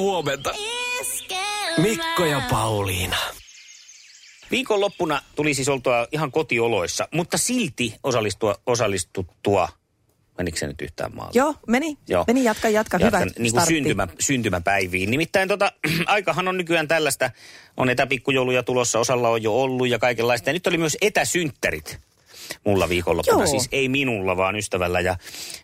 huomenta. 0.00 0.54
Mikko 1.78 2.24
ja 2.24 2.42
Pauliina. 2.50 3.16
Viikonloppuna 4.50 5.22
tuli 5.36 5.54
siis 5.54 5.68
oltua 5.68 6.06
ihan 6.12 6.32
kotioloissa, 6.32 7.08
mutta 7.14 7.38
silti 7.38 7.94
osallistua, 8.02 8.54
osallistuttua, 8.66 9.68
menikö 10.38 10.58
se 10.58 10.66
nyt 10.66 10.82
yhtään 10.82 11.16
maalle? 11.16 11.32
Joo, 11.34 11.54
meni. 11.68 11.98
Joo. 12.08 12.24
Meni, 12.26 12.44
jatka, 12.44 12.68
jatka. 12.68 12.98
Hyvä 12.98 13.06
Jatkan 13.06 13.42
niin 13.42 13.52
kuin 13.52 13.66
syntymä, 13.66 14.08
syntymäpäiviin. 14.20 15.10
Nimittäin 15.10 15.48
tota, 15.48 15.72
aikahan 16.06 16.48
on 16.48 16.56
nykyään 16.56 16.88
tällaista, 16.88 17.30
on 17.76 17.90
etäpikkujouluja 17.90 18.62
tulossa, 18.62 18.98
osalla 18.98 19.28
on 19.28 19.42
jo 19.42 19.54
ollut 19.62 19.88
ja 19.88 19.98
kaikenlaista. 19.98 20.50
Ja 20.50 20.54
nyt 20.54 20.66
oli 20.66 20.78
myös 20.78 20.96
etäsynttärit 21.00 22.00
mulla 22.66 22.88
viikonloppuna. 22.88 23.38
Joo. 23.38 23.46
Siis 23.46 23.68
ei 23.72 23.88
minulla, 23.88 24.36
vaan 24.36 24.56
ystävällä. 24.56 25.00
Ja, 25.00 25.16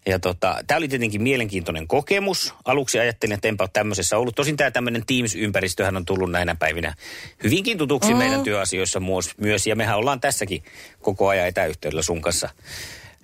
ja 0.06 0.18
tota, 0.18 0.58
tämä 0.66 0.78
oli 0.78 0.88
tietenkin 0.88 1.22
mielenkiintoinen 1.22 1.88
kokemus. 1.88 2.54
Aluksi 2.64 2.98
ajattelin, 2.98 3.34
että 3.34 3.48
enpä 3.48 3.64
ole 3.64 3.70
tämmöisessä 3.72 4.18
ollut. 4.18 4.34
Tosin 4.34 4.56
tämä 4.56 4.70
tämmöinen 4.70 5.02
Teams-ympäristöhän 5.06 5.96
on 5.96 6.04
tullut 6.04 6.30
näinä 6.30 6.54
päivinä 6.54 6.94
hyvinkin 7.44 7.78
tutuksi 7.78 8.12
mm. 8.12 8.18
meidän 8.18 8.42
työasioissa 8.42 9.00
myös. 9.36 9.66
Ja 9.66 9.76
mehän 9.76 9.98
ollaan 9.98 10.20
tässäkin 10.20 10.62
koko 11.00 11.28
ajan 11.28 11.48
etäyhteydellä 11.48 12.02
sun 12.02 12.20
kanssa 12.20 12.48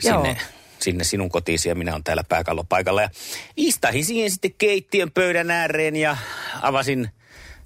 Joo. 0.04 0.24
sinne, 0.24 0.36
sinne 0.78 1.04
sinun 1.04 1.28
kotiisi 1.28 1.68
ja 1.68 1.74
minä 1.74 1.92
olen 1.92 2.04
täällä 2.04 2.24
pääkallopaikalla. 2.28 3.02
Ja 3.02 3.10
istahin 3.56 4.04
siihen 4.04 4.30
sitten 4.30 4.54
keittiön 4.58 5.10
pöydän 5.10 5.50
ääreen 5.50 5.96
ja 5.96 6.16
avasin 6.62 7.08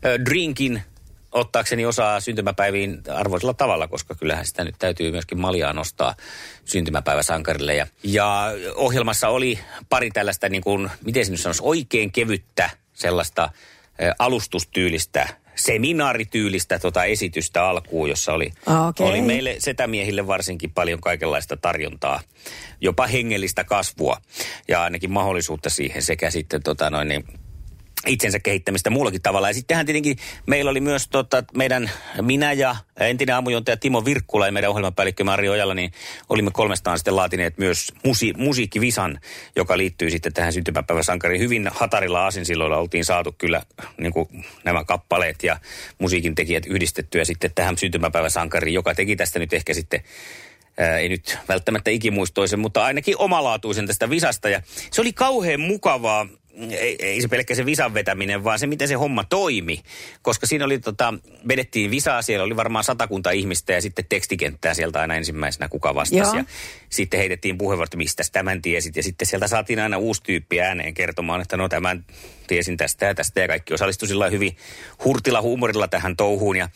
ö, 0.05 0.25
drinkin 0.25 0.83
ottaakseni 1.37 1.87
osaa 1.87 2.21
syntymäpäiviin 2.21 3.03
arvoisella 3.15 3.55
tavalla, 3.55 3.89
koska 3.89 4.15
kyllähän 4.15 4.47
sitä 4.47 4.65
nyt 4.65 4.75
täytyy 4.79 5.11
myöskin 5.11 5.41
maljaa 5.41 5.73
nostaa 5.73 6.15
syntymäpäiväsankarille. 6.65 7.75
Ja, 7.75 7.87
ja 8.03 8.53
ohjelmassa 8.75 9.29
oli 9.29 9.59
pari 9.89 10.11
tällaista, 10.11 10.49
niin 10.49 10.63
kuin, 10.63 10.91
miten 11.05 11.25
se 11.25 11.31
nyt 11.31 11.41
sanoisi, 11.41 11.63
oikein 11.65 12.13
kevyttä 12.13 12.71
sellaista 12.95 13.51
ö, 14.03 14.15
alustustyylistä 14.19 15.29
seminaarityylistä 15.55 16.79
tota 16.79 17.05
esitystä 17.05 17.65
alkuun, 17.69 18.09
jossa 18.09 18.33
oli, 18.33 18.53
Okei. 18.89 19.07
oli 19.07 19.21
meille 19.21 19.57
setämiehille 19.59 20.27
varsinkin 20.27 20.73
paljon 20.73 21.01
kaikenlaista 21.01 21.57
tarjontaa, 21.57 22.21
jopa 22.81 23.07
hengellistä 23.07 23.65
kasvua 23.65 24.21
ja 24.69 24.83
ainakin 24.83 25.13
mahdollisuutta 25.13 25.71
siihen 25.71 26.03
sekä 26.03 26.31
sitten 26.31 26.63
tota 26.63 26.91
noin 26.91 27.09
niin, 27.09 27.25
itsensä 28.07 28.39
kehittämistä 28.39 28.91
muullakin 28.91 29.23
tavalla. 29.23 29.51
Ja 29.51 29.55
sittenhän 29.55 29.87
tietenkin 29.87 30.17
meillä 30.47 30.71
oli 30.71 30.81
myös 30.81 31.09
tota, 31.09 31.45
meidän, 31.55 31.91
minä 32.21 32.53
ja 32.53 32.77
entinen 33.01 33.35
aamujontaja 33.35 33.77
Timo 33.77 34.05
Virkkula 34.05 34.47
ja 34.47 34.53
meidän 34.53 34.71
ohjelmapäällikkö 34.71 35.25
Mari 35.25 35.49
Ojala, 35.49 35.75
niin 35.75 35.93
olimme 36.29 36.51
kolmestaan 36.51 36.99
sitten 36.99 37.17
laatineet 37.17 37.59
myös 37.59 37.93
musi, 38.05 38.33
musiikkivisan, 38.37 39.21
joka 39.57 39.79
liittyy 39.79 40.11
sitten 40.11 40.33
tähän 40.33 40.53
syntymäpäiväsankariin. 40.53 41.41
Hyvin 41.41 41.69
hatarilla 41.73 42.27
asinsilloilla 42.27 42.77
oltiin 42.77 43.05
saatu 43.05 43.35
kyllä 43.39 43.63
niin 43.99 44.13
kuin 44.13 44.29
nämä 44.65 44.85
kappaleet 44.85 45.43
ja 45.43 45.59
musiikin 45.99 46.35
tekijät 46.35 46.67
yhdistettyä 46.67 47.25
sitten 47.25 47.51
tähän 47.55 47.79
syntymäpäiväsankariin, 47.79 48.75
joka 48.75 48.95
teki 48.95 49.17
tästä 49.17 49.39
nyt 49.39 49.53
ehkä 49.53 49.75
sitten 49.75 50.01
ei 50.99 51.09
nyt 51.09 51.39
välttämättä 51.49 51.91
ikimuistoisen, 51.91 52.61
mutta 52.61 52.85
ainakin 52.85 53.19
omalaatuisen 53.19 53.87
tästä 53.87 54.11
visasta. 54.11 54.49
Ja 54.49 54.63
se 54.91 55.01
oli 55.01 55.13
kauhean 55.13 55.61
mukavaa, 55.61 56.27
ei, 56.71 56.97
ei 56.99 57.23
se 57.23 57.29
pelkkä 57.29 57.55
se 57.55 57.67
visan 57.67 57.95
vetäminen, 57.95 58.45
vaan 58.45 58.59
se, 58.59 58.67
miten 58.67 58.89
se 58.89 58.95
homma 58.95 59.25
toimi. 59.25 59.81
Koska 60.23 60.47
siinä 60.47 60.65
oli, 60.65 60.79
tota, 60.79 61.15
vedettiin 61.49 61.91
visaa, 61.91 62.23
siellä 62.23 62.45
oli 62.45 62.57
varmaan 62.57 62.85
satakunta 62.85 63.31
ihmistä 63.31 63.73
ja 63.73 63.83
sitten 63.83 64.05
tekstikenttää 64.09 64.75
sieltä 64.75 65.01
aina 65.01 65.15
ensimmäisenä 65.15 65.69
kuka 65.69 65.95
vastasi. 65.95 66.19
Joo. 66.19 66.35
Ja 66.35 66.45
sitten 66.91 67.19
heitettiin 67.19 67.59
puheenvuorot, 67.59 67.89
että 67.89 67.97
mistä 67.97 68.23
tämän 68.33 68.63
tiesit. 68.63 68.97
Ja 68.97 69.03
sitten 69.03 69.27
sieltä 69.27 69.49
saatiin 69.49 69.81
aina 69.81 69.99
uusi 69.99 70.23
tyyppi 70.23 70.61
ääneen 70.61 70.95
kertomaan, 70.95 71.41
että 71.41 71.57
no 71.57 71.69
tämän 71.69 72.05
tiesin 72.47 72.77
tästä 72.77 73.07
ja 73.07 73.15
tästä. 73.15 73.41
Ja 73.41 73.49
kaikki 73.49 73.75
osallistui 73.75 74.09
sillä 74.09 74.31
hyvin 74.31 74.57
hurtilla 75.05 75.43
huumorilla 75.43 75.89
tähän 75.89 76.17
touhuun. 76.17 76.57
Ja 76.57 76.69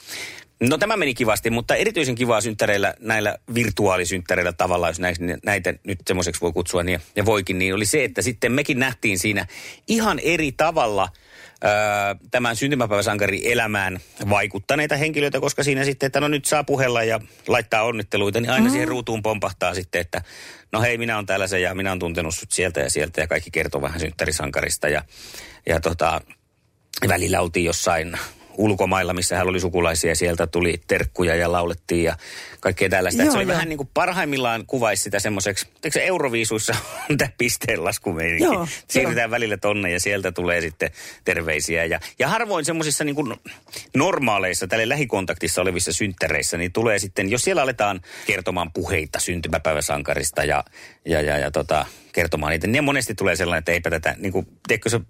No 0.61 0.79
tämä 0.79 0.97
meni 0.97 1.15
kivasti, 1.15 1.51
mutta 1.51 1.75
erityisen 1.75 2.15
kivaa 2.15 2.41
synttäreillä, 2.41 2.95
näillä 2.99 3.39
virtuaalisynttäreillä 3.55 4.53
tavalla, 4.53 4.89
jos 4.89 5.01
näitä, 5.01 5.21
näitä 5.45 5.75
nyt 5.85 5.99
semmoiseksi 6.07 6.41
voi 6.41 6.53
kutsua, 6.53 6.83
niin, 6.83 7.01
ja 7.17 7.25
voikin, 7.25 7.59
niin 7.59 7.75
oli 7.75 7.87
se, 7.87 8.05
että 8.05 8.23
sitten 8.23 8.53
mekin 8.53 8.79
nähtiin 8.79 9.19
siinä 9.19 9.47
ihan 9.89 10.19
eri 10.19 10.53
tavalla 10.53 11.09
öö, 11.65 11.71
tämän 12.31 12.57
syntymäpäiväsankari 12.57 13.53
elämään 13.53 14.01
vaikuttaneita 14.31 14.97
henkilöitä, 14.97 15.41
koska 15.41 15.63
siinä 15.63 15.85
sitten, 15.85 16.07
että 16.07 16.21
no 16.21 16.29
nyt 16.29 16.45
saa 16.45 16.65
puhella 16.65 17.03
ja 17.03 17.21
laittaa 17.49 17.83
onnitteluita, 17.83 18.41
niin 18.41 18.51
aina 18.51 18.67
mm. 18.67 18.71
siihen 18.71 18.89
ruutuun 18.89 19.23
pompahtaa 19.23 19.75
sitten, 19.75 20.01
että 20.01 20.23
no 20.73 20.81
hei, 20.81 20.99
minä 20.99 21.15
olen 21.15 21.27
täällä 21.27 21.47
se 21.47 21.61
ja 21.61 21.75
minä 21.75 21.91
olen 21.91 21.99
tuntenut 21.99 22.35
sut 22.35 22.53
sieltä 22.53 22.81
ja 22.81 22.91
sieltä 22.91 23.21
ja 23.21 23.27
kaikki 23.27 23.51
kertoo 23.51 23.83
vähän 23.83 24.01
synttärisankarista 24.01 24.89
ja, 24.89 25.05
ja 25.67 25.81
tota, 25.81 26.21
välillä 27.09 27.41
oltiin 27.41 27.65
jossain 27.65 28.19
ulkomailla, 28.61 29.15
missä 29.15 29.37
hän 29.37 29.47
oli 29.47 29.61
sukulaisia, 29.61 30.15
sieltä 30.15 30.47
tuli 30.47 30.81
terkkuja 30.87 31.35
ja 31.35 31.53
laulettiin 31.53 32.05
ja 32.05 32.17
kaikkea 32.61 32.89
tällaista. 32.89 33.23
Joo, 33.23 33.33
se 33.33 33.39
oli 33.39 33.45
joo. 33.45 33.53
vähän 33.53 33.69
niin 33.69 33.77
kuin 33.77 33.91
parhaimmillaan 33.95 34.67
kuvaisi 34.67 35.03
sitä 35.03 35.21
semmoiseksi, 35.21 35.67
eikö 35.85 35.91
se 35.91 36.05
Euroviisuissa 36.07 36.75
on 37.11 37.19
tämä 37.19 37.31
pisteenlaskumeininki. 37.39 38.45
Joo, 38.45 38.69
Siirrytään 38.89 39.31
välillä 39.31 39.57
tonne 39.57 39.91
ja 39.91 40.01
sieltä 40.01 40.33
tulee 40.33 40.61
sitten 40.61 40.91
terveisiä. 41.25 41.85
Ja, 41.85 42.01
ja 42.19 42.29
harvoin 42.29 42.65
semmoisissa 42.65 43.05
niin 43.05 43.17
kuin 43.17 43.35
normaaleissa, 43.97 44.67
tälle 44.67 44.89
lähikontaktissa 44.89 45.63
olevissa 45.63 45.93
synttäreissä, 45.93 46.57
niin 46.57 46.73
tulee 46.73 46.99
sitten, 46.99 47.31
jos 47.31 47.43
siellä 47.43 47.63
aletaan 47.63 48.01
kertomaan 48.27 48.73
puheita 48.73 49.19
syntymäpäiväsankarista 49.21 50.45
ja, 50.45 50.65
ja, 51.05 51.21
ja, 51.21 51.39
ja 51.39 51.51
tota, 51.51 51.87
kertomaan 52.13 52.51
niitä, 52.51 52.67
niin 52.67 52.85
monesti 52.85 53.15
tulee 53.15 53.37
sellainen, 53.37 53.59
että 53.59 53.73
eipä 53.73 53.91
tätä, 53.91 54.15
niin 54.19 54.33
kuin, 54.33 54.47
tiedätkö 54.69 54.91
se 54.91 55.01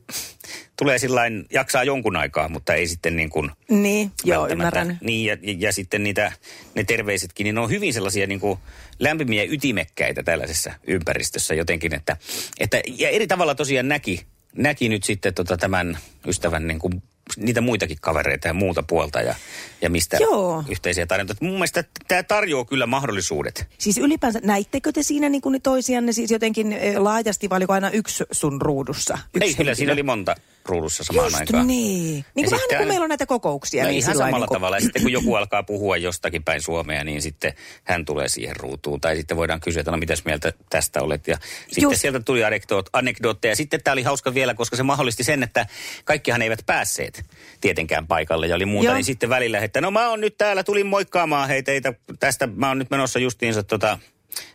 tulee 0.79 0.99
sillain, 0.99 1.47
jaksaa 1.53 1.85
jonkun 1.85 2.17
aikaa, 2.17 2.49
mutta 2.49 2.75
ei 2.75 2.87
sitten 2.87 3.17
niin 3.17 3.31
kuin 3.31 3.51
Niin, 3.69 4.13
joo, 4.25 4.49
ymmärrän. 4.49 4.99
Niin, 5.01 5.27
ja, 5.27 5.37
ja, 5.43 5.55
ja 5.59 5.73
sitten 5.73 6.03
niitä, 6.03 6.33
ne 6.75 6.85
terveisetkin, 6.85 7.45
niin 7.45 7.55
ne 7.55 7.61
on 7.61 7.71
hyvin 7.71 7.95
sellaisia 7.95 8.27
niin 8.27 8.41
kuin 8.41 8.59
lämpimiä 8.99 9.45
ytimekkäitä 9.49 10.23
tällaisessa 10.23 10.73
ympäristössä 10.87 11.55
jotenkin, 11.55 11.95
että, 11.95 12.17
että 12.61 12.81
ja 12.99 13.09
eri 13.09 13.27
tavalla 13.27 13.55
tosiaan 13.55 13.89
näki, 13.89 14.27
näki 14.57 14.89
nyt 14.89 15.05
sitten 15.05 15.35
tota 15.35 15.57
tämän 15.57 15.99
ystävän 16.27 16.67
niin 16.67 16.79
kuin 16.79 17.03
niitä 17.37 17.61
muitakin 17.61 17.99
kavereita 18.01 18.49
ja 18.49 18.55
muuta 18.55 18.83
puolta 18.83 19.21
ja, 19.21 19.35
ja 19.83 19.91
mistä 19.91 20.17
Joo. 20.21 20.65
yhteisiä 20.69 21.07
tarjontoja. 21.07 21.37
Mun 21.41 21.53
mielestä 21.53 21.85
tämä 22.09 22.23
tarjoaa 22.23 22.65
kyllä 22.65 22.87
mahdollisuudet. 22.87 23.67
Siis 23.79 23.99
ylipäänsä, 23.99 24.41
näittekö 24.43 24.93
te 24.93 25.03
siinä 25.03 25.29
niin 25.29 25.43
kuin 25.43 25.63
toisianne 25.63 26.13
siis 26.13 26.31
jotenkin 26.31 26.73
eh, 26.73 26.97
laajasti, 26.97 27.51
vai 27.51 27.57
oliko 27.57 27.73
aina 27.73 27.91
yksi 27.91 28.25
sun 28.33 28.63
ruudussa? 28.63 29.19
Yksi 29.35 29.49
Ei, 29.49 29.55
kyllä 29.55 29.75
siinä 29.75 29.93
oli 29.93 30.03
monta 30.03 30.35
ruudussa 30.65 31.05
samaan 31.05 31.27
Just 31.27 31.37
aikaan. 31.41 31.67
niin. 31.67 32.25
Niin 32.35 32.47
kuin 32.49 32.51
vähän 32.51 32.67
niin 32.71 32.79
kuin 32.79 32.89
meillä 32.89 33.05
on 33.05 33.09
näitä 33.09 33.27
kokouksia. 33.27 33.83
No 33.85 33.91
niin 33.91 33.99
ihan 34.03 34.15
samalla 34.17 34.39
niin 34.39 34.47
kuin- 34.47 34.57
tavalla. 34.57 34.77
Ja 34.77 34.81
sitten 34.81 35.03
kun 35.03 35.13
joku 35.13 35.35
alkaa 35.35 35.63
puhua 35.63 35.97
jostakin 35.97 36.45
päin 36.45 36.63
Suomea, 36.63 37.05
niin 37.05 37.23
sitten 37.23 37.53
hän 37.85 38.05
tulee 38.05 38.29
siihen 38.29 38.57
ruutuun. 38.57 39.01
Tai 39.01 39.17
sitten 39.17 39.37
voidaan 39.37 39.61
kysyä, 39.61 39.81
että 39.81 39.91
no 39.91 39.97
mitäs 39.97 40.25
mieltä 40.25 40.53
tästä 40.71 41.03
olet. 41.03 41.29
Ja 41.29 41.37
sitten 41.67 41.83
Just. 41.83 42.01
sieltä 42.01 42.21
tuli 42.21 42.45
anekdoot, 42.45 42.89
anekdootteja. 42.93 43.57
Sitten 43.57 43.83
tämä 43.85 43.93
oli 43.93 44.03
hauska 44.03 44.35
vielä, 44.35 44.55
koska 44.55 44.77
se 44.77 44.83
mahdollisti 44.83 45.25
sen, 45.25 45.43
että 45.43 45.67
kaikkihan 46.05 46.43
eivät 46.43 46.61
päässeet 46.67 47.23
tietenkään 47.61 48.07
paikalle 48.07 48.47
ja 48.47 48.55
oli 48.57 48.67
muuta. 48.67 48.87
Joo. 48.87 48.95
Niin 48.95 49.05
sitten 49.05 49.29
välillä, 49.29 49.59
että 49.59 49.81
no 49.81 49.91
mä 49.91 50.09
oon 50.09 50.21
nyt 50.21 50.39
täällä, 50.39 50.65
tulin 50.65 50.87
moikkaamaan 50.87 51.49
heitä. 51.49 51.73
heitä 51.73 51.95
tästä, 52.21 52.47
mä 52.47 52.69
oon 52.69 52.79
nyt 52.79 52.91
menossa 52.91 53.19
justiinsa 53.19 53.63
tota, 53.63 53.99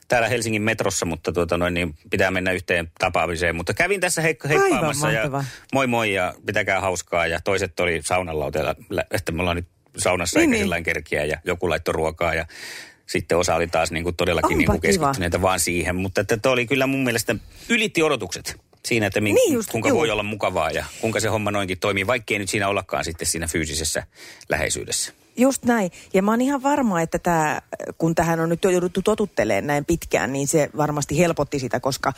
täällä 0.08 0.28
Helsingin 0.28 0.62
metrossa, 0.62 1.06
mutta 1.06 1.32
tuota 1.32 1.58
noin, 1.58 1.74
niin 1.74 1.96
pitää 2.10 2.32
mennä 2.32 2.52
yhteen 2.52 2.92
tapaamiseen. 3.00 3.56
Mutta 3.56 3.74
kävin 3.74 4.02
tässä 4.02 4.22
heikko 4.22 4.48
heippaamassa 4.48 5.12
ja 5.12 5.30
moi 5.74 5.88
moi 5.88 6.14
ja 6.14 6.34
pitäkää 6.46 6.82
hauskaa. 6.82 7.28
Ja 7.28 7.40
toiset 7.44 7.80
oli 7.80 8.02
saunanlauteella, 8.04 8.76
että 9.12 9.32
me 9.32 9.42
ollaan 9.42 9.58
nyt 9.58 9.68
saunassa 9.98 10.40
Niin, 10.40 10.54
eikä 10.54 10.66
niin. 10.76 10.84
kerkiä 10.84 11.26
ja 11.26 11.38
joku 11.46 11.70
laittoi 11.70 11.94
ruokaa 11.94 12.34
ja 12.34 12.46
sitten 13.08 13.38
osa 13.38 13.56
oli 13.56 13.68
taas 13.68 13.92
niin 13.92 14.04
kuin 14.04 14.16
todellakin 14.16 14.46
Onpa 14.48 14.58
niin 14.58 14.66
kuin 14.68 14.82
kiva. 14.82 14.92
keskittyneitä 15.08 15.42
vaan 15.42 15.60
siihen. 15.60 15.96
Mutta 15.96 16.22
että 16.22 16.50
oli 16.50 16.66
kyllä 16.66 16.88
mun 16.88 17.04
mielestä 17.04 17.36
ylitti 17.70 18.04
odotukset 18.04 18.56
siinä, 18.86 19.08
että 19.08 19.22
min, 19.22 19.36
Niin 19.36 19.54
just, 19.54 19.72
kuinka 19.72 19.90
juu. 19.90 19.98
voi 20.00 20.10
olla 20.12 20.24
mukavaa 20.24 20.72
ja 20.72 20.86
kuinka 21.02 21.20
se 21.20 21.28
homma 21.28 21.52
noinkin 21.52 21.80
toimii, 21.80 22.08
vaikkei 22.08 22.40
nyt 22.40 22.50
siinä 22.50 22.68
ollakaan 22.68 23.04
sitten 23.06 23.28
siinä 23.28 23.48
fyysisessä 23.48 24.04
läheisyydessä. 24.50 25.14
Just 25.38 25.66
näin. 25.66 25.92
Ja 26.14 26.22
mä 26.22 26.32
oon 26.32 26.42
ihan 26.42 26.64
varma, 26.64 27.02
että 27.02 27.20
tää, 27.20 27.62
kun 27.98 28.16
tähän 28.16 28.40
on 28.40 28.50
nyt 28.50 28.64
jouduttu 28.64 29.02
totuttelemaan 29.02 29.68
näin 29.68 29.86
pitkään, 29.86 30.34
niin 30.34 30.48
se 30.48 30.70
varmasti 30.78 31.18
helpotti 31.18 31.60
sitä, 31.60 31.80
koska 31.80 32.14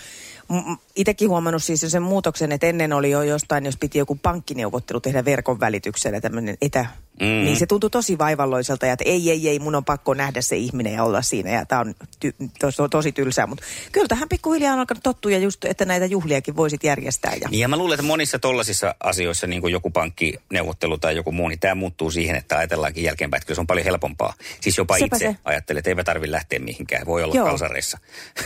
itsekin 0.95 1.29
huomannut 1.29 1.63
siis 1.63 1.85
sen 1.87 2.03
muutoksen, 2.03 2.51
että 2.51 2.67
ennen 2.67 2.93
oli 2.93 3.11
jo 3.11 3.21
jostain, 3.21 3.65
jos 3.65 3.77
piti 3.77 3.97
joku 3.97 4.19
pankkineuvottelu 4.21 4.99
tehdä 4.99 5.25
verkon 5.25 5.59
välityksellä, 5.59 6.21
tämmöinen 6.21 6.57
etä, 6.61 6.85
mm. 7.19 7.25
niin 7.25 7.57
se 7.57 7.65
tuntui 7.65 7.89
tosi 7.89 8.17
vaivalloiselta 8.17 8.85
ja 8.85 8.93
että 8.93 9.05
ei, 9.07 9.31
ei, 9.31 9.49
ei, 9.49 9.59
mun 9.59 9.75
on 9.75 9.85
pakko 9.85 10.13
nähdä 10.13 10.41
se 10.41 10.57
ihminen 10.57 10.93
ja 10.93 11.03
olla 11.03 11.21
siinä 11.21 11.51
ja 11.51 11.65
tämä 11.65 11.81
on 11.81 11.95
ty- 12.25 12.49
tos, 12.59 12.77
tosi 12.91 13.11
tylsää, 13.11 13.47
mutta 13.47 13.63
kyllä 13.91 14.07
tähän 14.07 14.29
pikkuhiljaa 14.29 14.73
on 14.73 14.79
alkanut 14.79 15.03
tottua 15.03 15.31
ja 15.31 15.37
just, 15.37 15.65
että 15.65 15.85
näitä 15.85 16.05
juhliakin 16.05 16.55
voisit 16.55 16.83
järjestää. 16.83 17.33
Ja, 17.41 17.49
niin 17.49 17.59
ja 17.59 17.67
mä 17.67 17.77
luulen, 17.77 17.93
että 17.93 18.07
monissa 18.07 18.39
tollaisissa 18.39 18.95
asioissa, 19.03 19.47
niin 19.47 19.61
kuin 19.61 19.71
joku 19.71 19.89
pankkineuvottelu 19.89 20.97
tai 20.97 21.15
joku 21.15 21.31
muu, 21.31 21.47
niin 21.47 21.59
tämä 21.59 21.75
muuttuu 21.75 22.11
siihen, 22.11 22.35
että 22.35 22.57
ajatellaankin 22.57 23.03
jälkeenpäin, 23.03 23.41
että 23.41 23.55
se 23.55 23.61
on 23.61 23.67
paljon 23.67 23.85
helpompaa. 23.85 24.33
Siis 24.61 24.77
jopa 24.77 24.97
Sepä 24.99 25.15
itse 25.15 25.25
se. 25.25 25.35
ajattelee, 25.45 25.79
että 25.79 25.89
eivät 25.89 26.05
tarvitse 26.05 26.31
lähteä 26.31 26.59
mihinkään, 26.59 27.05
voi 27.05 27.23
olla 27.23 27.35
Joo. 27.35 27.47
kalsareissa. 27.47 27.97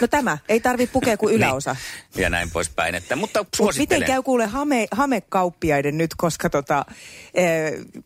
No 0.01 0.07
tämä, 0.07 0.37
ei 0.49 0.59
tarvitse 0.59 0.93
pukea 0.93 1.17
kuin 1.17 1.29
niin. 1.31 1.37
yläosa. 1.37 1.75
niin. 2.15 2.23
Ja 2.23 2.29
näin 2.29 2.51
poispäin. 2.51 2.95
Että, 2.95 3.15
mutta 3.15 3.45
suosittelen. 3.55 4.01
Miten 4.01 4.13
käy 4.13 4.23
kuule 4.23 4.45
hame, 4.45 4.87
hamekauppiaiden 4.91 5.97
nyt, 5.97 6.11
koska 6.17 6.49
tota, 6.49 6.85
e, 7.33 7.43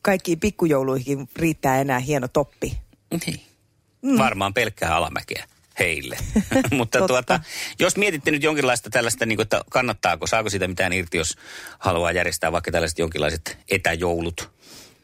kaikkiin 0.01 0.39
pikkujouluihin 0.55 1.29
riittää 1.35 1.81
enää 1.81 1.99
hieno 1.99 2.27
toppi? 2.27 2.77
Niin. 3.25 3.41
Mm. 4.01 4.17
Varmaan 4.17 4.53
pelkkää 4.53 4.95
alamäkeä 4.95 5.47
heille. 5.79 6.17
Mutta 6.77 7.07
tuota, 7.07 7.39
jos 7.79 7.97
mietitte 7.97 8.31
nyt 8.31 8.43
jonkinlaista 8.43 8.89
tällaista, 8.89 9.25
niin 9.25 9.37
kuin, 9.37 9.43
että 9.43 9.61
kannattaako, 9.69 10.27
saako 10.27 10.49
sitä 10.49 10.67
mitään 10.67 10.93
irti, 10.93 11.17
jos 11.17 11.37
haluaa 11.79 12.11
järjestää 12.11 12.51
vaikka 12.51 12.71
tällaiset 12.71 12.99
jonkinlaiset 12.99 13.57
etäjoulut, 13.71 14.51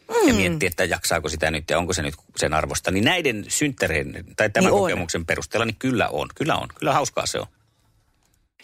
mm. 0.09 0.27
ja 0.27 0.33
miettiä, 0.33 0.67
että 0.67 0.83
jaksaako 0.83 1.29
sitä 1.29 1.51
nyt 1.51 1.69
ja 1.69 1.77
onko 1.77 1.93
se 1.93 2.01
nyt 2.01 2.15
sen 2.37 2.53
arvosta. 2.53 2.91
Niin 2.91 3.05
näiden 3.05 3.45
synttäreiden 3.47 4.25
tai 4.35 4.49
tämän 4.49 4.71
niin 4.71 4.79
kokemuksen 4.79 5.21
on. 5.21 5.25
perusteella, 5.25 5.65
niin 5.65 5.79
kyllä 5.79 6.09
on. 6.09 6.27
Kyllä 6.35 6.55
on. 6.55 6.67
Kyllä 6.79 6.93
hauskaa 6.93 7.25
se 7.25 7.39
on. 7.39 7.47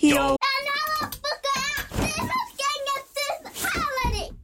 Joo. 0.01 0.36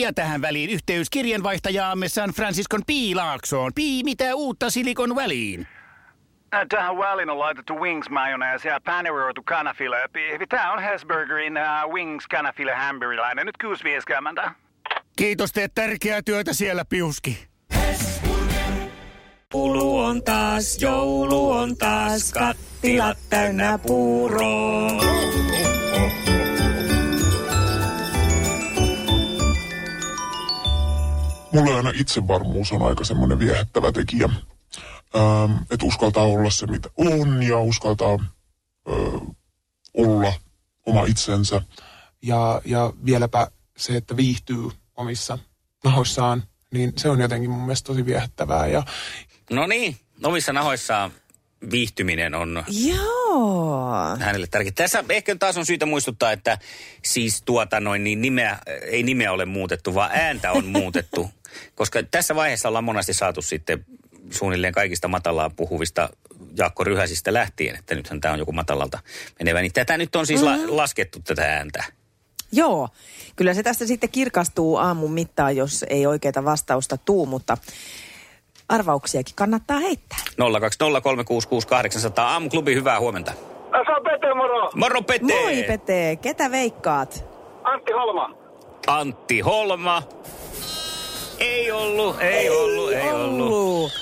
ja 0.00 0.12
tähän 0.12 0.42
väliin 0.42 0.70
yhteys 0.70 1.10
kirjanvaihtajaamme 1.10 2.08
San 2.08 2.30
Franciscon 2.30 2.80
Piilaaksoon. 2.86 3.72
Pii, 3.74 4.04
mitä 4.04 4.34
uutta 4.34 4.70
Silikon 4.70 5.16
väliin? 5.16 5.66
Tähän 6.68 6.98
väliin 6.98 7.30
on 7.30 7.38
laitettu 7.38 7.74
wings 7.80 8.10
mayonnaise 8.10 8.68
ja 8.68 8.80
paneroitu 8.84 9.42
kanafila. 9.42 9.96
Tämä 10.48 10.72
on 10.72 10.82
Hesburgerin 10.82 11.54
uh, 11.56 11.92
wings 11.92 12.26
kanafila 12.26 12.76
hamburilainen. 12.76 13.46
Nyt 13.46 13.56
kuusi 13.56 13.84
Kiitos, 15.16 15.52
teet 15.52 15.74
tärkeää 15.74 16.22
työtä 16.22 16.52
siellä, 16.52 16.84
Piuski. 16.84 17.46
Joulu 19.54 19.98
on 19.98 20.22
taas, 20.22 20.82
joulu 20.82 21.50
on 21.50 21.76
taas, 21.76 22.32
kattilat 22.32 23.18
täynnä 23.30 23.78
puuroa. 23.78 24.90
Mulle 31.52 31.74
aina 31.74 31.92
itsevarmuus 31.94 32.72
on 32.72 32.82
aika 32.82 33.04
semmoinen 33.04 33.38
viehättävä 33.38 33.92
tekijä. 33.92 34.28
Ähm, 35.16 35.52
että 35.70 35.86
uskaltaa 35.86 36.24
olla 36.24 36.50
se, 36.50 36.66
mitä 36.66 36.88
on 36.96 37.42
ja 37.42 37.58
uskaltaa 37.58 38.14
äh, 38.14 39.20
olla 39.94 40.32
oma 40.86 41.04
itsensä. 41.04 41.62
Ja, 42.22 42.62
ja 42.64 42.92
vieläpä 43.04 43.46
se, 43.76 43.96
että 43.96 44.16
viihtyy 44.16 44.70
omissa 44.96 45.38
nahoissaan, 45.84 46.42
niin 46.72 46.92
se 46.96 47.08
on 47.08 47.20
jotenkin 47.20 47.50
mun 47.50 47.60
mielestä 47.60 47.86
tosi 47.86 48.06
viehättävää. 48.06 48.66
Ja... 48.66 48.82
No 49.50 49.66
niin, 49.66 49.96
omissa 50.24 50.52
nahoissaan 50.52 51.12
viihtyminen 51.70 52.34
on 52.34 52.64
Joo. 52.68 53.21
Hänelle 54.18 54.46
tärkeää. 54.46 54.72
Tässä 54.74 55.04
ehkä 55.08 55.36
taas 55.36 55.56
on 55.56 55.66
syytä 55.66 55.86
muistuttaa, 55.86 56.32
että 56.32 56.58
siis 57.04 57.42
tuota 57.42 57.80
noin, 57.80 58.04
niin 58.04 58.22
nimeä, 58.22 58.58
ei 58.82 59.02
nimeä 59.02 59.32
ole 59.32 59.44
muutettu, 59.44 59.94
vaan 59.94 60.10
ääntä 60.14 60.52
on 60.52 60.66
muutettu. 60.80 61.30
Koska 61.74 62.02
tässä 62.02 62.34
vaiheessa 62.34 62.68
ollaan 62.68 62.84
monesti 62.84 63.14
saatu 63.14 63.42
sitten 63.42 63.86
suunnilleen 64.30 64.72
kaikista 64.72 65.08
matalaa 65.08 65.50
puhuvista 65.50 66.08
Jaakko 66.56 66.84
Ryhäsistä 66.84 67.32
lähtien, 67.32 67.76
että 67.76 67.94
nythän 67.94 68.20
tämä 68.20 68.34
on 68.34 68.38
joku 68.38 68.52
matalalta 68.52 68.98
menevä. 69.38 69.60
Niin 69.60 69.72
tätä 69.72 69.98
nyt 69.98 70.16
on 70.16 70.26
siis 70.26 70.42
mm-hmm. 70.42 70.70
la- 70.70 70.76
laskettu 70.76 71.20
tätä 71.24 71.56
ääntä. 71.56 71.84
Joo, 72.52 72.88
kyllä 73.36 73.54
se 73.54 73.62
tästä 73.62 73.86
sitten 73.86 74.10
kirkastuu 74.10 74.76
aamun 74.76 75.12
mittaan, 75.12 75.56
jos 75.56 75.84
ei 75.88 76.06
oikeita 76.06 76.44
vastausta 76.44 76.96
tuu, 76.96 77.26
mutta 77.26 77.58
arvauksiakin 78.72 79.34
kannattaa 79.36 79.78
heittää. 79.78 80.18
020366800 80.40 82.20
Aamuklubi, 82.20 82.74
hyvää 82.74 83.00
huomenta. 83.00 83.32
Se 83.32 83.92
on 83.92 84.02
Pete, 84.02 84.34
moro. 84.34 84.70
Moro 84.74 85.02
Pete. 85.02 85.24
Moi 85.24 85.62
Pete, 85.66 86.18
ketä 86.22 86.50
veikkaat? 86.50 87.24
Antti 87.64 87.92
Holma. 87.92 88.34
Antti 88.86 89.40
Holma. 89.40 90.02
Ei 91.38 91.70
ollut, 91.72 92.20
ei 92.20 92.50
ollut, 92.50 92.92
ei 92.92 93.10
ollut. 93.12 93.92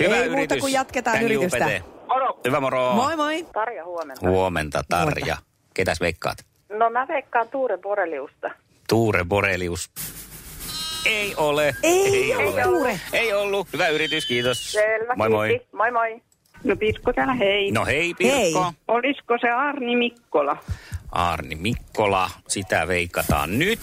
Hyvä 0.00 0.16
ei 0.16 0.20
yritys. 0.26 0.36
muuta 0.36 0.56
kuin 0.60 0.72
jatketaan 0.72 1.16
Thank 1.16 1.32
yritystä. 1.32 1.64
Pete. 1.64 1.82
Moro. 2.08 2.38
Hyvä 2.44 2.60
moro. 2.60 2.92
Moi 2.92 3.16
moi. 3.16 3.46
Tarja, 3.52 3.84
huomenta. 3.84 4.28
Huomenta 4.28 4.82
Tarja. 4.88 5.24
Huomenta. 5.24 5.42
Ketäs 5.74 6.00
veikkaat? 6.00 6.38
No 6.68 6.90
mä 6.90 7.08
veikkaan 7.08 7.48
Tuure 7.48 7.78
Boreliusta. 7.78 8.50
Tuure 8.88 9.24
Borelius. 9.24 9.90
Ei 11.06 11.34
ole. 11.36 11.74
Ei, 11.82 12.14
ei 12.32 12.36
ole. 12.36 12.62
Tuure. 12.62 13.00
Ei 13.12 13.32
ollut. 13.32 13.68
Hyvä 13.72 13.88
yritys, 13.88 14.26
kiitos. 14.26 14.72
Selvä, 14.72 15.14
moi 15.16 15.28
moi. 15.28 15.60
Moi 15.72 15.90
moi. 15.90 16.22
No 16.64 16.76
Pirkko 16.76 17.12
täällä, 17.12 17.34
hei. 17.34 17.70
No 17.70 17.84
hei 17.84 18.14
Pirkko. 18.14 18.64
Hei. 18.64 18.72
Olisiko 18.88 19.38
se 19.40 19.50
Arni 19.50 19.96
Mikkola? 19.96 20.56
Arni 21.12 21.54
Mikkola, 21.54 22.30
sitä 22.48 22.88
veikataan 22.88 23.58
nyt. 23.58 23.80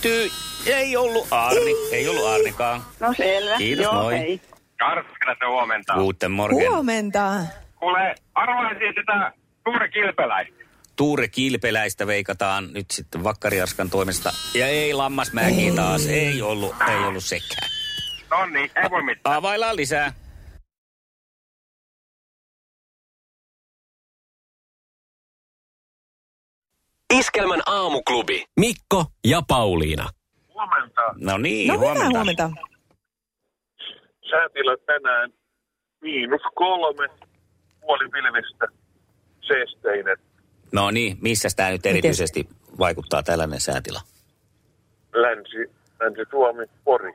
Ei 0.67 0.97
ollut 0.97 1.27
Arni, 1.31 1.59
ei, 1.91 1.97
ei 1.99 2.07
ollut 2.07 2.25
Arnikaan. 2.25 2.81
No 2.99 3.13
selvä. 3.17 3.57
Kiitos, 3.57 3.83
Joo, 3.83 3.93
moi. 3.93 4.19
Hei. 4.19 4.41
Karskele, 4.79 5.35
huomenta. 5.51 5.93
Guten 5.93 6.31
morgen. 6.31 6.69
Huomenta. 6.71 7.31
Kuule, 7.79 8.15
arvaisin 8.35 8.93
sitä 8.99 9.31
Tuure 9.63 9.89
Kilpeläistä. 9.89 10.63
Tuure 10.95 11.27
Kilpeläistä 11.27 12.07
veikataan 12.07 12.73
nyt 12.73 12.91
sitten 12.91 13.23
Vakkariarskan 13.23 13.89
toimesta. 13.89 14.29
Ja 14.53 14.67
ei 14.67 14.93
Lammasmäki 14.93 15.71
taas, 15.75 16.07
ei 16.07 16.41
ollut, 16.41 16.75
ei 16.89 16.95
ollut 16.95 17.23
sekään. 17.23 17.69
No 18.31 18.45
niin, 18.45 18.71
ei 18.83 18.89
voi 18.89 19.03
mitään. 19.03 19.35
Availlaan 19.35 19.75
lisää. 19.75 20.13
Iskelmän 27.13 27.61
aamuklubi. 27.65 28.45
Mikko 28.59 29.05
ja 29.27 29.41
Pauliina. 29.47 30.09
Huomenta. 30.53 31.01
No 31.15 31.37
niin, 31.37 31.67
no, 31.67 31.77
huomenta. 31.77 32.09
huomenta. 32.09 32.49
Säätila 34.29 34.77
tänään 34.85 35.33
miinus 36.01 36.41
kolme, 36.55 37.07
puoli 37.81 38.09
pilvistä, 38.09 38.67
seesteinen. 39.47 40.17
No 40.73 40.91
niin, 40.91 41.17
missä 41.21 41.49
tämä 41.55 41.69
nyt 41.69 41.85
erityisesti 41.85 42.39
Miten? 42.43 42.77
vaikuttaa 42.79 43.23
tällainen 43.23 43.59
säätila? 43.59 44.01
Länsi, 45.13 45.71
Länsi-Suomi, 45.99 46.65
Pori. 46.83 47.13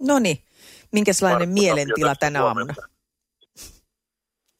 No 0.00 0.18
niin, 0.18 0.38
minkälainen 0.92 1.48
mielentila 1.48 2.14
tänä 2.14 2.44
aamuna? 2.44 2.74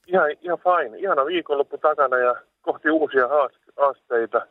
Ihan, 0.07 0.31
ihan 0.41 0.59
fine. 0.59 0.99
Ihana 0.99 1.27
viikonloppu 1.27 1.79
takana 1.79 2.19
ja 2.19 2.35
kohti 2.61 2.91
uusia 2.91 3.29
haasteita 3.77 4.47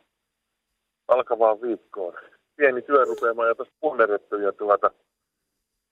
alkavaan 1.08 1.60
viikkoon. 1.60 2.14
Pieni 2.56 2.82
työrupeama 2.82 3.46
ja 3.46 3.54
tuossa 3.54 3.74
punnerettu 3.80 4.36
ja 4.36 4.52
tuota, 4.52 4.90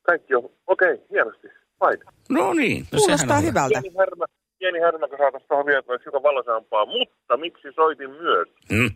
kaikki 0.03 0.35
on 0.35 0.51
okei, 0.67 0.95
okay, 0.95 1.07
hienosti, 1.11 1.49
fine. 1.79 2.13
No 2.29 2.55
niin. 2.55 2.87
No 2.93 2.99
Kuulostaa 2.99 3.41
hyvältä. 3.41 3.81
Pieni 3.83 3.97
härmä, 3.99 4.25
pieni 4.59 4.79
härmä, 4.79 5.09
kun 5.09 5.19
saataisiin 5.19 5.49
tuohon 5.49 5.67
vielä, 5.67 5.79
että 5.79 5.93
hiukan 6.05 6.23
valosampaa. 6.23 6.87
Mutta 6.87 7.37
miksi 7.37 7.69
soitin 7.75 8.11
myös? 8.11 8.49
Mm. 8.71 8.91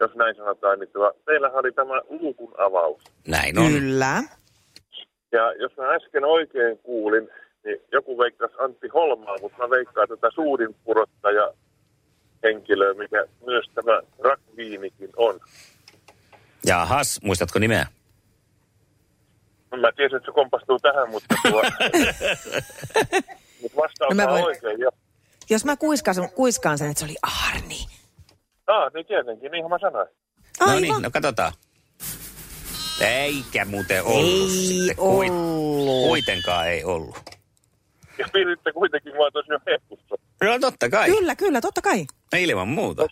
Jos 0.00 0.14
näin 0.14 0.36
sanotaan, 0.36 0.78
niin 0.78 0.90
tuo, 0.92 1.12
teillähän 1.24 1.58
oli 1.58 1.72
tämä 1.72 2.00
luukun 2.08 2.54
avaus. 2.58 3.02
Näin 3.28 3.58
on. 3.58 3.66
Kyllä. 3.72 4.22
Ja 5.32 5.52
jos 5.52 5.76
mä 5.76 5.94
äsken 5.94 6.24
oikein 6.24 6.78
kuulin, 6.78 7.28
niin 7.64 7.80
joku 7.92 8.18
veikkasi 8.18 8.54
Antti 8.58 8.88
Holmaa, 8.88 9.36
mutta 9.40 9.58
mä 9.58 9.70
veikkaan 9.70 10.08
tätä 10.08 10.30
suurin 10.34 10.76
purottaja 10.84 11.52
henkilöä, 12.42 12.94
mikä 12.94 13.24
myös 13.46 13.70
tämä 13.74 14.00
Rakviinikin 14.18 15.10
on. 15.16 15.40
Jahas, 16.66 17.20
muistatko 17.22 17.58
nimeä? 17.58 17.86
Mä 19.80 19.92
tiesin, 19.92 20.16
että 20.16 20.26
se 20.26 20.32
kompastuu 20.32 20.78
tähän, 20.78 21.10
mutta, 21.10 21.34
tuo, 21.50 21.62
mutta 23.62 23.76
vastaus 23.82 24.14
No 24.14 24.26
voin- 24.28 24.44
oikein. 24.44 24.80
Ja, 24.80 24.90
Jos 25.50 25.64
mä 25.64 25.76
kuiskaan, 25.76 26.28
kuiskaan 26.34 26.78
sen, 26.78 26.90
että 26.90 26.98
se 26.98 27.04
oli 27.04 27.16
Arni. 27.52 27.86
ah, 28.66 28.92
niin 28.94 29.06
tietenkin, 29.06 29.50
niinhän 29.52 29.70
mä 29.70 29.78
sanoin. 29.78 30.08
No 30.60 30.80
niin, 30.80 31.02
no 31.02 31.10
katsotaan. 31.10 31.52
Eikä 33.00 33.64
muuten 33.64 34.04
ollut 34.04 34.24
Ei 34.24 34.48
sitten. 34.48 34.94
ollut. 34.98 36.08
Kuitenkaan 36.08 36.68
ei 36.68 36.84
ollut. 36.84 37.18
Ja 38.18 38.28
piditte 38.32 38.72
kuitenkin 38.72 39.12
tuossa 39.32 39.52
jo 39.52 39.58
hehkussa. 39.66 40.14
No 40.42 40.58
totta 40.58 40.88
kai. 40.90 41.10
Kyllä, 41.10 41.36
kyllä, 41.36 41.60
totta 41.60 41.82
kai. 41.82 42.04
Ilman 42.36 42.68
muuta. 42.68 43.02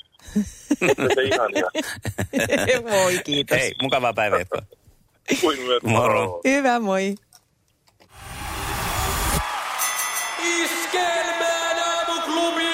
Voi, 2.90 3.18
kiitos. 3.24 3.58
Hei, 3.58 3.74
mukavaa 3.82 4.12
myös 4.30 4.48
Moro. 5.82 6.40
Hyvä, 6.48 6.80
moi. 6.80 7.14
Iskelmään 10.42 11.76
aamuklubi! 11.78 12.70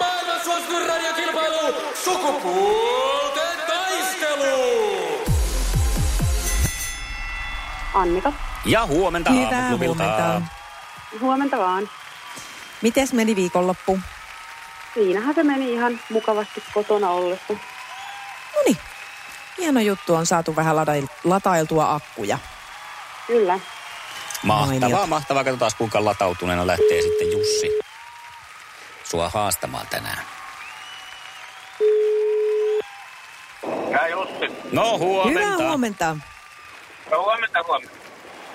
Maailman 0.00 0.44
suosituin 0.44 0.88
radiokilpailu! 0.88 1.74
Sukupuolten 2.04 3.58
taistelu! 3.66 4.80
Annika. 7.94 8.32
Ja 8.64 8.86
huomenta 8.86 9.30
Hyvää 9.30 9.62
aamuklubilta. 9.64 10.04
huomenta. 10.04 10.42
Huomenta 11.20 11.58
vaan. 11.58 11.88
Mites 12.82 13.12
meni 13.12 13.36
viikonloppu? 13.36 13.98
Siinähän 14.94 15.34
se 15.34 15.42
meni 15.42 15.72
ihan 15.72 16.00
mukavasti 16.10 16.62
kotona 16.74 17.10
ollessa. 17.10 17.52
No 18.56 18.62
niin. 18.66 18.76
Hieno 19.58 19.80
juttu 19.80 20.14
on 20.14 20.26
saatu 20.26 20.56
vähän 20.56 20.76
ladail- 20.76 21.08
latailtua 21.24 21.94
akkuja. 21.94 22.38
Kyllä. 23.26 23.58
Mahtavaa, 24.42 24.80
Mainiota. 24.80 25.06
mahtavaa. 25.06 25.44
Katsotaan 25.44 25.70
kuinka 25.78 26.04
latautuneena 26.04 26.66
lähtee 26.66 27.02
sitten 27.02 27.32
Jussi 27.32 27.78
sua 29.04 29.28
haastamaan 29.28 29.86
tänään. 29.86 30.18
Hää 33.92 34.08
Jussi. 34.08 34.56
No 34.72 34.98
huomenta. 34.98 35.40
Hyvää 35.40 35.56
huomenta. 35.68 36.16
No 37.10 37.22
huomenta, 37.22 37.58
huomenta. 37.68 37.94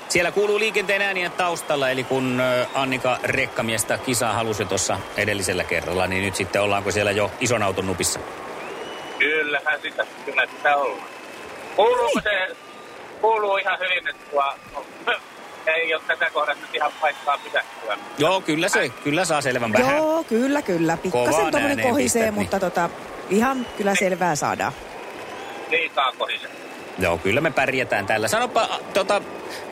Siellä 0.10 0.32
kuuluu 0.32 0.60
liikenteen 0.60 1.02
ääniä 1.02 1.30
taustalla, 1.30 1.90
eli 1.90 2.04
kun 2.04 2.42
Annika 2.74 3.20
Rekkamiestä 3.24 3.98
kisaa 3.98 4.34
halusi 4.34 4.66
tuossa 4.66 5.00
edellisellä 5.18 5.64
kerralla, 5.64 6.08
niin 6.08 6.24
nyt 6.26 6.36
sitten 6.36 6.62
ollaanko 6.62 6.92
siellä 6.92 7.12
jo 7.12 7.32
ison 7.40 7.64
auton 7.64 7.88
nupissa? 7.88 8.20
Kyllähän 9.20 9.82
sitä, 9.82 10.06
kyllä 10.26 10.46
sitä 10.46 10.76
ollaan. 10.76 11.08
Kuuluuko 11.76 12.22
se, 12.24 12.56
kuuluu 13.22 13.58
ihan 13.58 13.80
hyvin, 13.80 14.08
että 14.08 14.32
tuo, 14.32 14.54
ei 15.72 15.94
ole 15.94 16.02
tätä 16.08 16.30
kohdassa 16.34 16.62
nyt 16.62 16.76
ihan 16.76 16.92
paikkaa 17.02 17.38
pysähtyä. 17.38 17.98
Joo, 18.18 18.42
kyllä 18.42 18.70
se, 18.70 18.90
kyllä 18.90 19.26
saa 19.26 19.42
selvän 19.42 19.74
vähän. 19.74 19.98
Joo, 19.98 20.24
kyllä, 20.24 20.62
kyllä. 20.62 20.98
Pikkasen 20.98 21.52
tuommoinen 21.52 21.88
kohisee, 21.90 22.22
pistät, 22.22 22.22
niin. 22.22 22.34
mutta 22.34 22.60
tota, 22.60 22.90
ihan 23.30 23.66
kyllä 23.78 23.96
selvää 23.96 24.36
saadaan. 24.36 24.74
Liikaa 25.70 26.12
kohise. 26.12 26.48
Joo, 27.00 27.18
kyllä 27.18 27.42
me 27.42 27.52
pärjätään 27.52 28.06
tällä. 28.06 28.28
Sanopa 28.28 28.70
tota, 28.94 29.22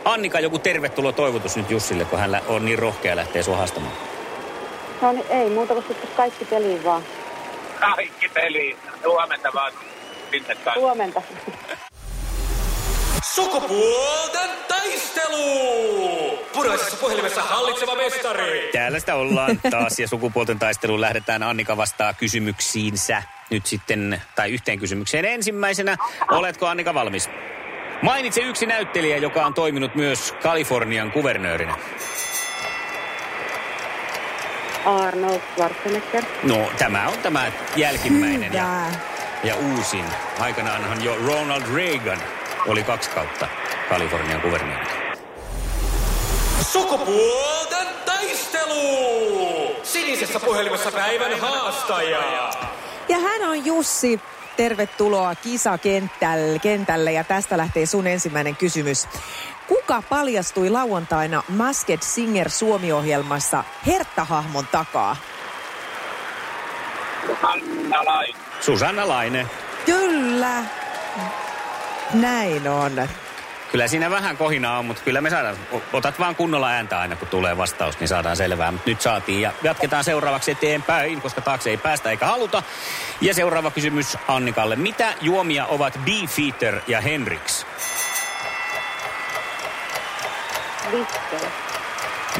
Annika 0.05 0.39
joku 0.39 0.59
tervetuloa 0.59 1.11
toivotus 1.11 1.57
nyt 1.57 1.71
Jussille, 1.71 2.05
kun 2.05 2.19
hän 2.19 2.41
on 2.47 2.65
niin 2.65 2.79
rohkea 2.79 3.15
lähteä 3.15 3.43
sua 3.43 3.57
haastamaan. 3.57 3.93
No 5.01 5.11
niin, 5.11 5.25
ei 5.29 5.49
muuta 5.49 5.73
kuin 5.73 5.85
sitten 5.87 6.09
kaikki 6.17 6.45
peliin 6.45 6.83
vaan. 6.83 7.03
Kaikki 7.79 8.29
peliin. 8.29 8.77
Huomenta 9.05 9.49
vaan. 9.53 9.73
Huomenta. 10.75 11.21
Sukupuolten 13.35 14.49
taistelu! 14.67 16.39
Puraisessa 16.53 16.97
puhelimessa 16.97 17.41
hallitseva 17.41 17.95
mestari. 17.95 18.69
Täällä 18.73 18.99
sitä 18.99 19.15
ollaan 19.15 19.59
taas 19.71 19.99
ja 19.99 20.07
sukupuolten 20.07 20.59
taisteluun 20.59 21.01
lähdetään. 21.01 21.43
Annika 21.43 21.77
vastaa 21.77 22.13
kysymyksiinsä 22.13 23.23
nyt 23.49 23.65
sitten, 23.65 24.21
tai 24.35 24.51
yhteen 24.51 24.79
kysymykseen 24.79 25.25
ensimmäisenä. 25.25 25.97
Oletko 26.31 26.67
Annika 26.67 26.93
valmis? 26.93 27.29
Mainitse 28.01 28.41
yksi 28.41 28.65
näyttelijä, 28.65 29.17
joka 29.17 29.45
on 29.45 29.53
toiminut 29.53 29.95
myös 29.95 30.31
Kalifornian 30.43 31.11
kuvernöörinä. 31.11 31.75
Arnold 34.85 35.41
Schwarzenegger. 35.53 36.23
No, 36.43 36.71
tämä 36.77 37.07
on 37.07 37.17
tämä 37.17 37.51
jälkimmäinen 37.75 38.53
ja, 38.53 38.85
ja 39.43 39.55
uusin. 39.55 40.05
Aikanaanhan 40.39 41.03
jo 41.03 41.15
Ronald 41.15 41.63
Reagan 41.75 42.19
oli 42.67 42.83
kaksi 42.83 43.09
kautta 43.09 43.47
Kalifornian 43.89 44.41
kuvernöörinä. 44.41 45.15
Sukupuolten 46.61 47.87
taistelu! 48.05 49.75
Sinisessä 49.83 50.39
puhelimessa 50.39 50.91
päivän 50.91 51.39
haastaja. 51.39 52.49
Ja 53.09 53.19
hän 53.19 53.49
on 53.49 53.65
Jussi. 53.65 54.19
Tervetuloa 54.57 55.35
kisakentälle 55.35 56.59
kentälle 56.59 57.11
ja 57.11 57.23
tästä 57.23 57.57
lähtee 57.57 57.85
sun 57.85 58.07
ensimmäinen 58.07 58.55
kysymys. 58.55 59.07
Kuka 59.67 60.03
paljastui 60.09 60.69
lauantaina 60.69 61.43
Masked 61.47 61.97
Singer 62.01 62.49
Suomi-ohjelmassa 62.49 63.63
Hertta-hahmon 63.87 64.67
takaa? 64.71 65.15
Anna 67.43 68.05
lai. 68.05 68.27
Susanna 68.61 69.07
Laine. 69.07 69.47
Kyllä. 69.85 70.63
Näin 72.13 72.67
on. 72.67 73.09
Kyllä 73.71 73.87
siinä 73.87 74.09
vähän 74.09 74.37
kohinaa 74.37 74.79
on, 74.79 74.85
mutta 74.85 75.03
kyllä 75.03 75.21
me 75.21 75.29
saadaan. 75.29 75.57
Otat 75.93 76.19
vaan 76.19 76.35
kunnolla 76.35 76.69
ääntä 76.69 76.99
aina, 76.99 77.15
kun 77.15 77.27
tulee 77.27 77.57
vastaus, 77.57 77.99
niin 77.99 78.07
saadaan 78.07 78.37
selvää. 78.37 78.71
Mutta 78.71 78.89
nyt 78.89 79.01
saatiin 79.01 79.41
ja 79.41 79.51
jatketaan 79.63 80.03
seuraavaksi 80.03 80.51
eteenpäin, 80.51 81.21
koska 81.21 81.41
taakse 81.41 81.69
ei 81.69 81.77
päästä 81.77 82.09
eikä 82.09 82.25
haluta. 82.25 82.63
Ja 83.21 83.33
seuraava 83.33 83.71
kysymys 83.71 84.17
Annikalle. 84.27 84.75
Mitä 84.75 85.13
juomia 85.21 85.65
ovat 85.65 85.99
Beefeater 86.05 86.81
ja 86.87 87.01
Henriks? 87.01 87.65
Viskejä. 90.91 91.51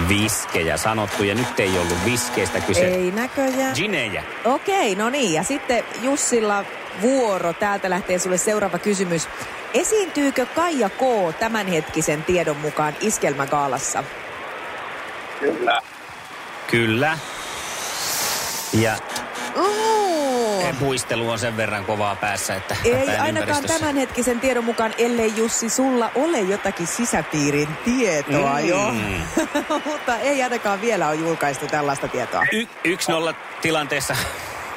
Viskejä 0.10 0.78
sanottu 0.78 1.24
ja 1.24 1.36
nyt 1.36 1.60
ei 1.60 1.78
ollut 1.78 2.06
viskeistä 2.06 2.60
kyse. 2.60 2.88
Ei 2.88 3.12
näköjään. 3.12 3.76
Ginejä. 3.76 4.24
Okei, 4.46 4.96
no 4.96 5.10
niin. 5.10 5.34
Ja 5.34 5.44
sitten 5.44 5.84
Jussilla 6.02 6.66
vuoro. 7.02 7.54
Täältä 7.54 7.90
lähtee 7.90 8.20
sulle 8.20 8.38
seuraava 8.38 8.80
kysymys. 8.80 9.28
Esiintyykö 9.74 10.46
Kaija 10.46 10.90
K. 10.90 11.02
tämänhetkisen 11.40 12.24
tiedon 12.24 12.58
mukaan 12.58 12.96
Iskelmägaalassa? 13.02 14.04
Kyllä. 15.40 15.82
Kyllä. 16.72 17.18
Ja 18.74 18.98
Oh. 19.56 20.64
puistelu 20.80 21.30
on 21.30 21.40
sen 21.40 21.58
verran 21.58 21.86
kovaa 21.86 22.16
päässä, 22.16 22.56
että 22.56 22.76
Ei 22.86 23.10
ainakaan 23.10 23.64
tämänhetkisen 23.64 24.40
tiedon 24.40 24.64
mukaan, 24.64 24.94
ellei 24.98 25.34
Jussi 25.36 25.70
sulla 25.70 26.12
ole 26.16 26.40
jotakin 26.40 26.88
sisäpiirin 26.88 27.68
tietoa 27.86 28.60
Mm. 28.62 28.68
jo. 28.68 28.94
Mutta 29.92 30.18
ei 30.18 30.44
ainakaan 30.44 30.82
vielä 30.82 31.08
ole 31.08 31.16
julkaistu 31.16 31.68
tällaista 31.68 32.08
tietoa. 32.08 32.46
Y- 32.52 32.68
yksi 32.84 33.12
nolla 33.12 33.34
tilanteessa 33.62 34.16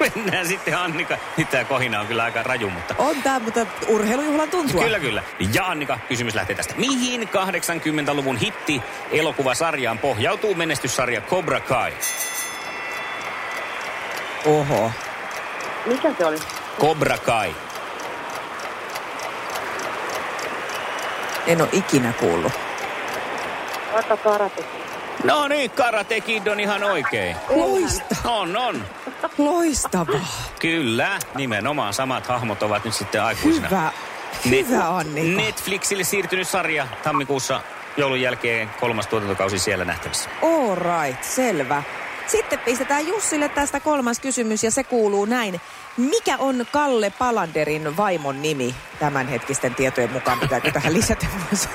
mennään 0.00 0.46
sitten 0.46 0.78
Annika. 0.78 1.18
Nyt 1.36 1.50
tämä 1.50 1.64
kohina 1.64 2.00
on 2.00 2.06
kyllä 2.06 2.24
aika 2.24 2.42
raju, 2.42 2.70
mutta... 2.70 2.94
On 2.98 3.22
tämä, 3.22 3.38
mutta 3.38 3.66
urheilujuhlan 3.88 4.50
tuntua. 4.50 4.82
Kyllä, 4.82 5.00
kyllä. 5.00 5.22
Ja 5.52 5.66
Annika, 5.66 5.98
kysymys 6.08 6.34
lähtee 6.34 6.56
tästä. 6.56 6.74
Mihin 6.76 7.28
80-luvun 7.28 8.36
hitti 8.36 8.82
elokuvasarjaan 9.10 9.98
pohjautuu 9.98 10.54
menestyssarja 10.54 11.20
Cobra 11.20 11.60
Kai? 11.60 11.92
Oho. 14.46 14.90
Mikä 15.86 16.12
se 16.18 16.26
oli? 16.26 16.38
Cobra 16.80 17.18
Kai. 17.18 17.54
En 21.46 21.62
ole 21.62 21.68
ikinä 21.72 22.12
kuullut. 22.12 22.52
Vaikka 23.92 24.16
karate. 24.16 24.64
No 25.24 25.48
niin, 25.48 25.70
Karate 25.70 26.20
Kid 26.20 26.46
on 26.46 26.60
ihan 26.60 26.84
oikein. 26.84 27.36
Loistavaa. 27.48 28.38
On, 28.38 28.56
on. 28.56 28.84
Loistavaa. 29.38 30.26
Kyllä, 30.61 31.18
nimenomaan 31.35 31.95
samat 31.95 32.26
hahmot 32.26 32.62
ovat 32.62 32.85
nyt 32.85 32.95
sitten 32.95 33.23
aikuisina. 33.23 33.68
Hyvä. 33.68 33.92
Hyvä, 34.50 34.97
Annika. 34.97 35.42
Netflixille 35.42 36.04
siirtynyt 36.04 36.49
sarja 36.49 36.87
tammikuussa 37.02 37.61
joulun 37.97 38.21
jälkeen 38.21 38.71
kolmas 38.80 39.06
tuotantokausi 39.06 39.59
siellä 39.59 39.85
nähtävissä. 39.85 40.30
All 40.42 40.75
right, 40.75 41.25
selvä. 41.25 41.83
Sitten 42.26 42.59
pistetään 42.59 43.09
Jussille 43.09 43.49
tästä 43.49 43.80
kolmas 43.80 44.21
kysymys 44.21 44.64
ja 44.64 44.71
se 44.71 44.85
kuuluu 44.85 45.25
näin. 45.25 45.61
Mikä 45.97 46.37
on 46.38 46.66
Kalle 46.73 47.12
Palanderin 47.18 47.97
vaimon 47.97 48.42
nimi 48.42 48.75
tämänhetkisten 48.99 49.75
tietojen 49.75 50.12
mukaan? 50.12 50.40
Pitääkö 50.40 50.71
tähän 50.71 50.95
lisätä 50.95 51.26
myös? 51.50 51.68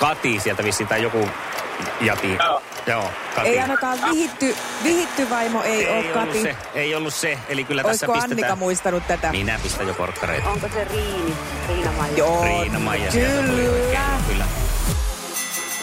Kati 0.00 0.40
sieltä 0.40 0.64
vissiin 0.64 0.88
tai 0.88 1.02
joku 1.02 1.28
jati. 2.00 2.36
Joo. 2.38 2.62
Joo, 2.86 3.10
Kati. 3.34 3.48
Ei 3.48 3.58
ainakaan 3.60 3.98
vihitty, 4.10 4.56
vihitty 4.84 5.30
vaimo 5.30 5.62
ei, 5.62 5.70
ole 5.88 5.96
ei 5.96 5.98
ollut 5.98 6.12
Kati. 6.12 6.42
se, 6.42 6.56
ei 6.74 6.94
ollut 6.94 7.14
se. 7.14 7.38
Eli 7.48 7.64
kyllä 7.64 7.82
tässä 7.82 8.06
Olisiko 8.06 8.12
pistetään... 8.12 8.32
Annika 8.32 8.56
muistanut 8.56 9.06
tätä? 9.06 9.30
Minä 9.32 9.58
pistän 9.62 9.88
jo 9.88 9.94
korkkareita. 9.94 10.50
Onko 10.50 10.68
se 10.68 10.84
Riini? 10.84 11.34
Riina 11.68 11.92
Maija. 11.92 12.16
Joo, 12.16 12.44
Riina 12.44 12.78
Maija 12.78 13.10
sieltä 13.10 13.42
tuli 13.42 13.62
kyllä. 13.62 13.72
oikein. 13.72 14.24
Kyllä. 14.28 14.44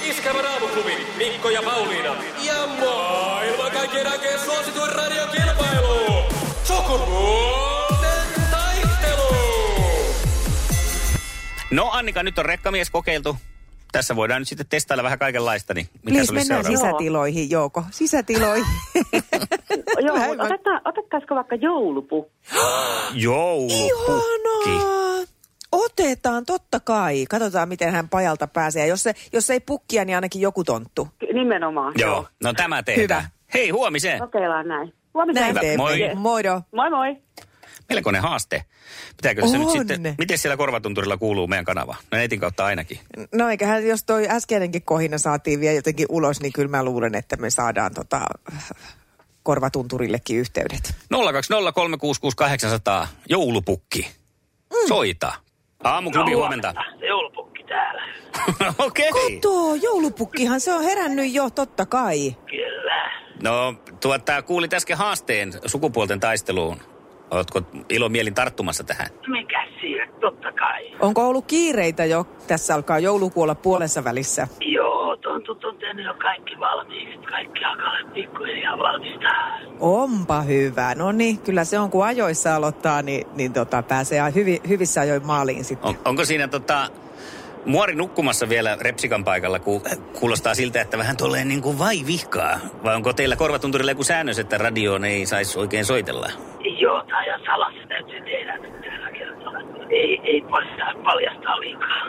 Iskävä 0.02 0.42
raamuklubi, 0.42 1.08
Mikko 1.18 1.50
ja 1.50 1.62
Pauliina. 1.64 2.16
Ja 2.44 2.68
maailman 2.80 3.72
kaikkien 3.72 4.08
aikeen 4.12 4.40
suosituen 4.40 4.92
radiokilpailu. 4.96 6.24
Sukupuolten 6.64 8.24
taistelu. 8.52 9.36
No 11.72 11.90
Annika, 11.92 12.24
nyt 12.24 12.40
on 12.40 12.46
rekkamies 12.46 12.90
kokeiltu. 12.90 13.38
Tässä 13.92 14.16
voidaan 14.16 14.42
nyt 14.42 14.48
sitten 14.48 14.68
testailla 14.70 15.04
vähän 15.04 15.20
kaikenlaista, 15.20 15.74
niin 15.74 15.88
mikä 15.94 16.16
Please, 16.18 16.34
mennään 16.34 16.64
seuraava? 16.64 16.88
sisätiloihin, 16.88 17.50
Jouko. 17.50 17.84
Sisätiloihin. 17.92 18.66
Joo, 20.06 20.18
mutta 20.28 20.44
otetta, 20.44 20.70
otettaisiko 20.86 21.36
vaikka 21.36 21.56
joulupukki? 21.56 22.34
Joulupukki. 23.14 24.70
Ihanaa. 24.70 25.22
Otetaan, 25.72 26.46
totta 26.46 26.80
kai. 26.80 27.26
Katsotaan, 27.30 27.70
miten 27.70 27.92
hän 27.92 28.10
pajalta 28.10 28.48
pääsee. 28.48 28.82
Ja 28.82 28.88
Jos, 28.88 29.04
se, 29.04 29.14
jos 29.34 29.50
ei 29.50 29.60
pukkia, 29.60 30.06
niin 30.06 30.16
ainakin 30.16 30.42
joku 30.42 30.64
tonttu. 30.64 31.08
Nimenomaan. 31.34 31.94
Joo, 31.98 32.28
no 32.44 32.54
tämä 32.54 32.84
tehdään. 32.84 33.22
Hyvä. 33.22 33.30
Hei, 33.54 33.70
huomiseen. 33.70 34.20
Kokeillaan 34.20 34.68
näin. 34.68 34.94
Huomiseen. 35.14 35.44
Näin 35.44 35.60
teemme. 35.60 35.78
moi. 35.78 36.16
Moido. 36.16 36.62
Moi 36.76 36.90
moi. 36.90 37.16
Melkoinen 37.96 38.22
haaste. 38.22 38.66
Pitääkö 39.18 39.48
se 39.48 39.58
nyt 39.58 39.70
sitten, 39.70 40.16
miten 40.18 40.38
siellä 40.38 40.58
korvatunturilla 40.58 41.18
kuuluu 41.18 41.48
meidän 41.48 41.66
kanava? 41.66 41.96
No 42.12 42.18
netin 42.18 42.40
kautta 42.40 42.66
ainakin. 42.66 43.00
No 43.36 43.50
eiköhän, 43.50 43.88
jos 43.88 44.04
toi 44.04 44.28
äskeinenkin 44.30 44.82
kohina 44.82 45.18
saatiin 45.18 45.60
vielä 45.60 45.76
jotenkin 45.76 46.06
ulos, 46.10 46.42
niin 46.42 46.54
kyllä 46.54 46.70
mä 46.70 46.84
luulen, 46.84 47.16
että 47.16 47.36
me 47.36 47.50
saadaan 47.50 47.94
tota, 47.94 48.26
korvatunturillekin 49.44 50.38
yhteydet. 50.38 50.96
020366800, 53.04 53.08
joulupukki. 53.30 54.12
Soita. 54.88 55.34
Aamuklubi 55.84 56.34
huomenta. 56.34 56.74
Joulupukki 57.08 57.64
täällä. 57.64 58.02
Okei. 58.88 59.10
Okay. 59.10 59.40
Tuo 59.42 59.76
joulupukkihan, 59.76 60.62
se 60.62 60.74
on 60.74 60.84
herännyt 60.84 61.34
jo, 61.34 61.50
totta 61.50 61.86
kai. 61.86 62.36
Kyllä. 62.46 63.12
No, 63.44 63.76
tuota, 64.02 64.42
kuulit 64.42 64.74
äsken 64.74 64.98
haasteen 64.98 65.54
sukupuolten 65.66 66.20
taisteluun. 66.20 66.78
Oletko 67.32 67.62
ilomielin 67.90 68.34
tarttumassa 68.34 68.84
tähän? 68.84 69.08
Mikä 69.28 69.68
siinä? 69.82 70.08
Totta 70.20 70.52
kai. 70.52 70.92
Onko 71.00 71.28
ollut 71.28 71.46
kiireitä 71.46 72.06
jo? 72.06 72.26
Tässä 72.48 72.76
alkaa 72.76 73.00
joulukuolla 73.00 73.56
puolessa 73.56 74.04
välissä. 74.04 74.48
Joo, 74.60 75.16
tontut 75.18 75.66
on 75.66 75.78
tehnyt 75.78 76.06
jo 76.06 76.14
kaikki 76.14 76.60
valmiiksi. 76.60 77.18
Kaikki 77.18 77.66
alkaa 77.66 77.94
pikkuhiljaa 78.14 78.78
valmistaa. 78.78 79.60
Onpa 79.80 80.42
hyvä. 80.42 80.96
No 80.96 81.12
niin, 81.12 81.40
kyllä 81.40 81.64
se 81.64 81.80
on, 81.80 81.90
kun 81.90 82.06
ajoissa 82.06 82.56
aloittaa, 82.56 83.02
niin, 83.02 83.28
niin 83.36 83.54
tota, 83.54 83.84
pääsee 83.84 84.22
hyvi, 84.36 84.62
hyvissä 84.68 85.02
ajoin 85.02 85.26
maaliin 85.26 85.64
sitten. 85.64 85.90
On, 85.90 85.96
onko 86.06 86.26
siinä 86.26 86.48
tota, 86.48 86.88
muori 87.66 87.96
nukkumassa 87.96 88.50
vielä 88.50 88.78
Repsikan 88.82 89.24
paikalla, 89.24 89.60
kun 89.60 89.82
kuulostaa 90.20 90.56
siltä, 90.56 90.82
että 90.82 90.98
vähän 90.98 91.18
tulee 91.18 91.46
niin 91.46 91.62
kuin 91.62 91.80
vai 91.80 91.98
vihkaa? 92.08 92.60
Vai 92.84 92.96
onko 92.96 93.14
teillä 93.14 93.36
korvatunturilla 93.36 93.92
joku 93.92 94.04
säännös, 94.04 94.40
että 94.40 94.58
radioon 94.58 95.06
ei 95.06 95.26
saisi 95.26 95.60
oikein 95.60 95.86
soitella? 95.86 96.30
Joo, 96.80 97.04
tää 97.04 97.36
on 97.36 97.46
salassa 97.46 97.88
täytyy 97.88 98.22
tehdä 98.22 98.58
tällä 98.58 99.12
kertaa. 99.12 99.81
Ei, 99.92 100.22
ei 100.24 100.42
paljastaa, 100.42 101.04
paljastaa 101.04 101.60
liikaa. 101.60 102.06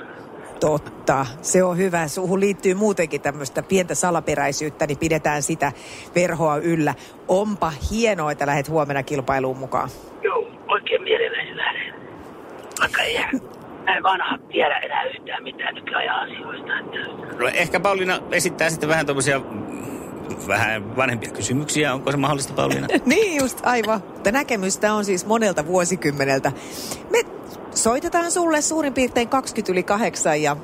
Totta, 0.60 1.26
se 1.42 1.64
on 1.64 1.76
hyvä. 1.76 2.08
Suhun 2.08 2.40
liittyy 2.40 2.74
muutenkin 2.74 3.20
tämmöistä 3.20 3.62
pientä 3.62 3.94
salaperäisyyttä, 3.94 4.86
niin 4.86 4.98
pidetään 4.98 5.42
sitä 5.42 5.72
verhoa 6.14 6.56
yllä. 6.56 6.94
Onpa 7.28 7.72
hienoa, 7.90 8.32
että 8.32 8.46
lähdet 8.46 8.68
huomenna 8.68 9.02
kilpailuun 9.02 9.58
mukaan. 9.58 9.88
Joo, 10.22 10.48
oikein 10.68 11.02
mielelläni 11.02 11.56
lähden. 11.56 11.94
Vaikka 12.80 13.02
ei 13.02 13.18
mä 13.84 13.96
en 13.96 14.02
vanha 14.02 14.38
tiedä 14.38 14.78
enää 14.78 15.04
yhtään 15.04 15.42
mitään 15.42 15.74
nykyajan 15.74 16.20
asioista. 16.20 16.78
Että 16.78 17.37
No, 17.38 17.48
ehkä 17.54 17.80
Pauliina 17.80 18.18
esittää 18.30 18.70
sitten 18.70 18.88
vähän 18.88 19.07
tuommoisia 19.07 19.40
vähän 20.48 20.96
vanhempia 20.96 21.30
kysymyksiä. 21.30 21.94
Onko 21.94 22.11
se 22.11 22.16
mahdollista, 22.16 22.52
Pauliina? 22.52 22.87
niin 23.04 23.40
just, 23.40 23.66
aivan. 23.66 24.02
Mutta 24.12 24.30
näkemystä 24.30 24.94
on 24.94 25.04
siis 25.04 25.26
monelta 25.26 25.66
vuosikymmeneltä. 25.66 26.52
Me 27.11 27.18
soitetaan 27.83 28.31
sulle 28.31 28.62
suurin 28.62 28.95
piirtein 28.95 29.29
20 29.29 29.73
yli 29.73 29.83
kahdeksan 29.83 30.42
ja 30.42 30.57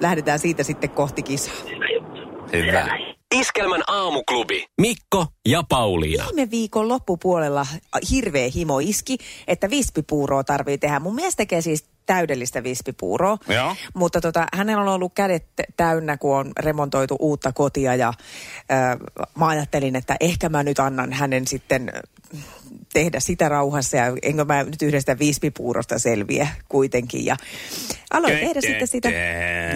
lähdetään 0.00 0.38
siitä 0.38 0.62
sitten 0.62 0.90
kohti 0.90 1.22
kisaa. 1.22 1.54
Hyvä. 2.52 2.98
Iskelmän 3.34 3.82
aamuklubi, 3.86 4.64
Mikko 4.80 5.26
ja 5.48 5.62
Pauliina. 5.68 6.24
Viime 6.34 6.50
viikon 6.50 6.88
loppupuolella 6.88 7.66
hirveä 8.10 8.48
himo 8.54 8.78
iski, 8.78 9.18
että 9.46 9.70
vispipuuroa 9.70 10.44
tarvii 10.44 10.78
tehdä. 10.78 11.00
Mun 11.00 11.14
mies 11.14 11.36
tekee 11.36 11.60
siis 11.60 11.84
täydellistä 12.06 12.62
vispipuuroa. 12.62 13.38
Joo. 13.48 13.76
Mutta 13.94 14.20
tota, 14.20 14.46
hänellä 14.54 14.82
on 14.82 14.88
ollut 14.88 15.12
kädet 15.14 15.46
täynnä, 15.76 16.16
kun 16.16 16.36
on 16.36 16.52
remontoitu 16.58 17.16
uutta 17.20 17.52
kotia 17.52 17.94
ja 17.94 18.08
äh, 18.08 18.96
mä 19.38 19.48
ajattelin, 19.48 19.96
että 19.96 20.16
ehkä 20.20 20.48
mä 20.48 20.62
nyt 20.62 20.78
annan 20.78 21.12
hänen 21.12 21.46
sitten 21.46 21.92
äh, 21.94 22.02
tehdä 22.92 23.20
sitä 23.20 23.48
rauhassa 23.48 23.96
ja 23.96 24.04
enkö 24.22 24.44
mä 24.44 24.62
nyt 24.62 24.82
yhdestä 24.82 25.18
vispipuurosta 25.18 25.98
selviä 25.98 26.48
kuitenkin. 26.68 27.24
Ja 27.24 27.36
aloin 28.10 28.38
tehdä 28.38 28.60
sitten 28.60 28.88
sitä. 28.88 29.08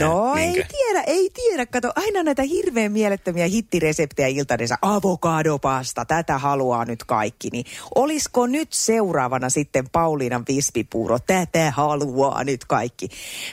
No 0.00 0.34
Niinkö? 0.34 0.60
ei 0.60 0.66
tiedä, 0.68 1.00
ei 1.06 1.30
tiedä. 1.34 1.66
Kato, 1.66 1.92
aina 1.96 2.22
näitä 2.22 2.42
hirveän 2.42 2.92
mielettömiä 2.92 3.46
hittireseptejä 3.46 4.28
iltanensa. 4.28 4.78
Avokadopasta, 4.82 6.04
tätä 6.04 6.38
haluaa 6.38 6.84
nyt 6.84 7.04
kaikki. 7.04 7.48
Niin 7.52 7.64
olisiko 7.94 8.46
nyt 8.46 8.72
seuraavana 8.72 9.50
sitten 9.50 9.88
Pauliinan 9.92 10.44
vispipuuro? 10.48 11.18
Tätä 11.18 11.70
haluaa 11.70 12.44
nyt 12.44 12.64
kaikki. 12.64 13.08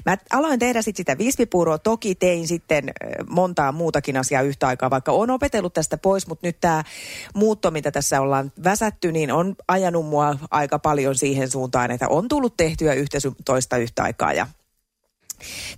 Mä 0.05 0.17
aloin 0.31 0.59
tehdä 0.59 0.81
sit 0.81 0.95
sitä 0.95 1.17
vispipuuroa. 1.17 1.77
Toki 1.77 2.15
tein 2.15 2.47
sitten 2.47 2.93
montaa 3.29 3.71
muutakin 3.71 4.17
asiaa 4.17 4.41
yhtä 4.41 4.67
aikaa, 4.67 4.89
vaikka 4.89 5.11
on 5.11 5.29
opetellut 5.29 5.73
tästä 5.73 5.97
pois, 5.97 6.27
mutta 6.27 6.47
nyt 6.47 6.57
tämä 6.61 6.83
muutto, 7.33 7.71
mitä 7.71 7.91
tässä 7.91 8.21
ollaan 8.21 8.51
väsätty, 8.63 9.11
niin 9.11 9.31
on 9.33 9.55
ajanut 9.67 10.05
mua 10.05 10.35
aika 10.51 10.79
paljon 10.79 11.15
siihen 11.15 11.49
suuntaan, 11.49 11.91
että 11.91 12.07
on 12.07 12.27
tullut 12.27 12.57
tehtyä 12.57 12.93
yhtä 12.93 13.17
toista 13.45 13.77
yhtä 13.77 14.03
aikaa 14.03 14.33
ja 14.33 14.47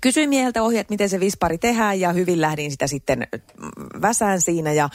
Kysyin 0.01 0.29
mieheltä 0.29 0.63
ohjeet, 0.63 0.89
miten 0.89 1.09
se 1.09 1.19
vispari 1.19 1.57
tehdään 1.57 1.99
ja 1.99 2.13
hyvin 2.13 2.41
lähdin 2.41 2.71
sitä 2.71 2.87
sitten 2.87 3.19
mm, 3.19 4.01
väsään 4.01 4.41
siinä 4.41 4.73
ja 4.73 4.89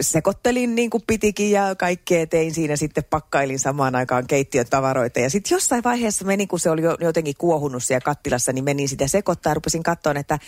sekoittelin 0.00 0.74
niin 0.74 0.90
kuin 0.90 1.02
pitikin 1.06 1.50
ja 1.50 1.74
kaikkea 1.74 2.26
tein 2.26 2.54
siinä 2.54 2.76
sitten 2.76 3.04
pakkailin 3.10 3.58
samaan 3.58 3.94
aikaan 3.94 4.26
keittiön 4.26 4.66
tavaroita. 4.70 5.20
Ja 5.20 5.30
sitten 5.30 5.56
jossain 5.56 5.84
vaiheessa 5.84 6.24
meni, 6.24 6.46
kun 6.46 6.60
se 6.60 6.70
oli 6.70 6.82
jo 6.82 6.96
jotenkin 7.00 7.34
kuohunut 7.38 7.84
siellä 7.84 8.04
kattilassa, 8.04 8.52
niin 8.52 8.64
menin 8.64 8.88
sitä 8.88 9.06
sekoittaa 9.06 9.50
ja 9.50 9.54
rupesin 9.54 9.82
katsoa, 9.82 10.14
että 10.16 10.38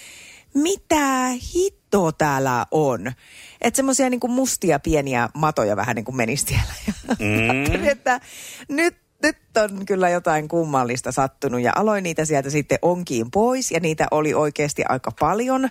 mitä 0.54 1.28
hittoa 1.54 2.12
täällä 2.12 2.66
on. 2.70 3.12
Että 3.60 3.76
semmoisia 3.76 4.10
niin 4.10 4.20
mustia 4.28 4.78
pieniä 4.78 5.28
matoja 5.34 5.76
vähän 5.76 5.96
niin 5.96 6.04
kuin 6.04 6.16
meni 6.16 6.36
siellä. 6.36 6.74
Ajattelin, 7.08 7.88
että 7.88 8.20
nyt 8.68 8.96
nyt 9.22 9.36
on 9.56 9.86
kyllä 9.86 10.08
jotain 10.08 10.48
kummallista 10.48 11.12
sattunut 11.12 11.60
ja 11.60 11.72
aloin 11.76 12.02
niitä 12.02 12.24
sieltä 12.24 12.50
sitten 12.50 12.78
onkiin 12.82 13.30
pois 13.30 13.70
ja 13.70 13.80
niitä 13.80 14.06
oli 14.10 14.34
oikeasti 14.34 14.82
aika 14.88 15.10
paljon. 15.20 15.68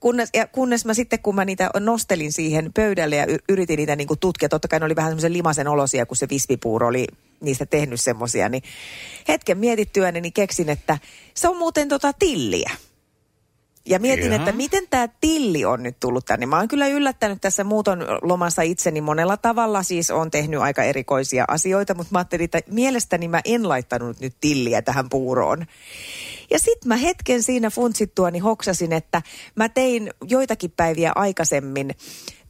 Kunnes, 0.00 0.28
ja 0.34 0.46
kunnes 0.46 0.84
mä 0.84 0.94
sitten, 0.94 1.18
kun 1.18 1.34
mä 1.34 1.44
niitä 1.44 1.70
nostelin 1.80 2.32
siihen 2.32 2.72
pöydälle 2.74 3.16
ja 3.16 3.26
yritin 3.48 3.76
niitä 3.76 3.96
niin 3.96 4.08
kuin 4.08 4.20
tutkia, 4.20 4.48
totta 4.48 4.68
kai 4.68 4.78
ne 4.80 4.86
oli 4.86 4.96
vähän 4.96 5.10
semmoisen 5.10 5.32
limasen 5.32 5.68
olosia, 5.68 6.06
kun 6.06 6.16
se 6.16 6.28
vispipuuro 6.28 6.86
oli 6.86 7.06
niistä 7.40 7.66
tehnyt 7.66 8.00
semmoisia, 8.00 8.48
niin 8.48 8.62
hetken 9.28 9.58
mietittyäni 9.58 10.20
niin 10.20 10.32
keksin, 10.32 10.68
että 10.68 10.98
se 11.34 11.48
on 11.48 11.56
muuten 11.56 11.88
tota 11.88 12.12
tilliä. 12.12 12.70
Ja 13.88 13.98
mietin, 13.98 14.32
Jaha. 14.32 14.36
että 14.36 14.52
miten 14.52 14.84
tämä 14.90 15.08
tilli 15.20 15.64
on 15.64 15.82
nyt 15.82 15.96
tullut 16.00 16.24
tänne. 16.24 16.46
Mä 16.46 16.58
oon 16.58 16.68
kyllä 16.68 16.88
yllättänyt 16.88 17.40
tässä 17.40 17.64
muuton 17.64 18.06
lomassa 18.22 18.62
itseni 18.62 19.00
monella 19.00 19.36
tavalla. 19.36 19.82
Siis 19.82 20.10
on 20.10 20.30
tehnyt 20.30 20.60
aika 20.60 20.82
erikoisia 20.82 21.44
asioita, 21.48 21.94
mutta 21.94 22.12
mä 22.12 22.18
ajattelin, 22.18 22.44
että 22.44 22.60
mielestäni 22.70 23.28
mä 23.28 23.40
en 23.44 23.68
laittanut 23.68 24.20
nyt 24.20 24.34
tilliä 24.40 24.82
tähän 24.82 25.08
puuroon. 25.08 25.66
Ja 26.50 26.58
sitten 26.58 26.88
mä 26.88 26.96
hetken 26.96 27.42
siinä 27.42 27.70
funtsittuani 27.70 28.38
hoksasin, 28.38 28.92
että 28.92 29.22
mä 29.54 29.68
tein 29.68 30.10
joitakin 30.28 30.70
päiviä 30.76 31.12
aikaisemmin, 31.14 31.94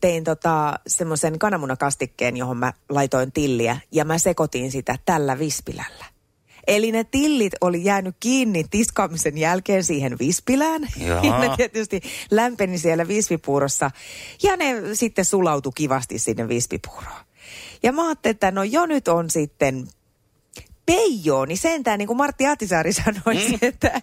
tein 0.01 0.24
tota 0.24 0.79
semmoisen 0.87 1.38
kananmunakastikkeen, 1.38 2.37
johon 2.37 2.57
mä 2.57 2.72
laitoin 2.88 3.33
tilliä 3.33 3.81
ja 3.92 4.05
mä 4.05 4.18
sekoitin 4.18 4.72
sitä 4.72 4.98
tällä 5.05 5.38
vispilällä. 5.38 6.17
Eli 6.68 6.92
ne 6.92 7.04
tillit 7.04 7.52
oli 7.61 7.85
jäänyt 7.85 8.16
kiinni 8.20 8.64
tiskaamisen 8.70 9.38
jälkeen 9.38 9.85
siihen 9.85 10.18
vispilään. 10.18 10.88
Jaha. 10.96 11.26
Ja 11.26 11.38
ne 11.38 11.57
tietysti 11.57 12.00
lämpeni 12.31 12.78
siellä 12.78 13.09
vispipuurossa. 13.09 13.90
Ja 14.42 14.57
ne 14.57 14.74
sitten 14.92 15.24
sulautui 15.24 15.72
kivasti 15.74 16.18
sinne 16.18 16.48
vispipuuroon. 16.48 17.24
Ja 17.83 17.92
mä 17.92 18.07
ajattelin, 18.07 18.35
että 18.35 18.50
no 18.50 18.62
jo 18.62 18.87
nyt 18.87 19.09
on 19.09 19.31
sitten 19.31 19.88
peijoo, 20.87 21.44
niin 21.44 21.59
sentään 21.59 21.98
niin 21.98 22.07
kuin 22.07 22.16
Martti 22.16 22.46
Ahtisaari 22.46 22.92
sanoi, 22.92 23.35
mm. 23.35 23.59
että 23.68 24.00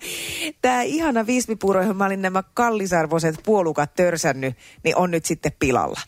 tämä 0.62 0.82
ihana 0.82 1.28
vispipuuro, 1.28 1.82
johon 1.82 1.98
mä 1.98 2.06
olin 2.06 2.22
nämä 2.22 2.44
kallisarvoiset 2.54 3.36
puolukat 3.46 3.94
törsännyt, 3.94 4.56
niin 4.84 4.96
on 4.96 5.12
nyt 5.12 5.26
sitten 5.26 5.52
pilalla. 5.60 6.00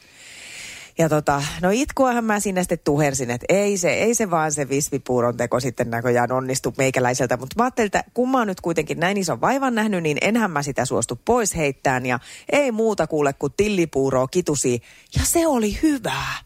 Ja 0.97 1.09
tota, 1.09 1.43
no 1.61 1.69
itkuahan 1.73 2.23
mä 2.23 2.39
sinne 2.39 2.63
sitten 2.63 2.79
tuhersin, 2.83 3.31
että 3.31 3.45
ei 3.49 3.77
se, 3.77 3.93
ei 3.93 4.15
se 4.15 4.29
vaan 4.29 4.51
se 4.51 4.69
vispipuuron 4.69 5.37
teko 5.37 5.59
sitten 5.59 5.89
näköjään 5.89 6.31
onnistu 6.31 6.73
meikäläiseltä. 6.77 7.37
Mutta 7.37 7.55
mä 7.57 7.63
ajattelin, 7.63 7.85
että 7.85 8.03
kun 8.13 8.29
mä 8.31 8.37
oon 8.37 8.47
nyt 8.47 8.61
kuitenkin 8.61 8.99
näin 8.99 9.17
ison 9.17 9.41
vaivan 9.41 9.75
nähnyt, 9.75 10.03
niin 10.03 10.17
enhän 10.21 10.51
mä 10.51 10.63
sitä 10.63 10.85
suostu 10.85 11.19
pois 11.25 11.55
heittään. 11.55 12.05
Ja 12.05 12.19
ei 12.51 12.71
muuta 12.71 13.07
kuule 13.07 13.33
kuin 13.33 13.53
tillipuuroa 13.57 14.27
kitusi. 14.27 14.81
Ja 15.15 15.25
se 15.25 15.47
oli 15.47 15.79
hyvää. 15.81 16.37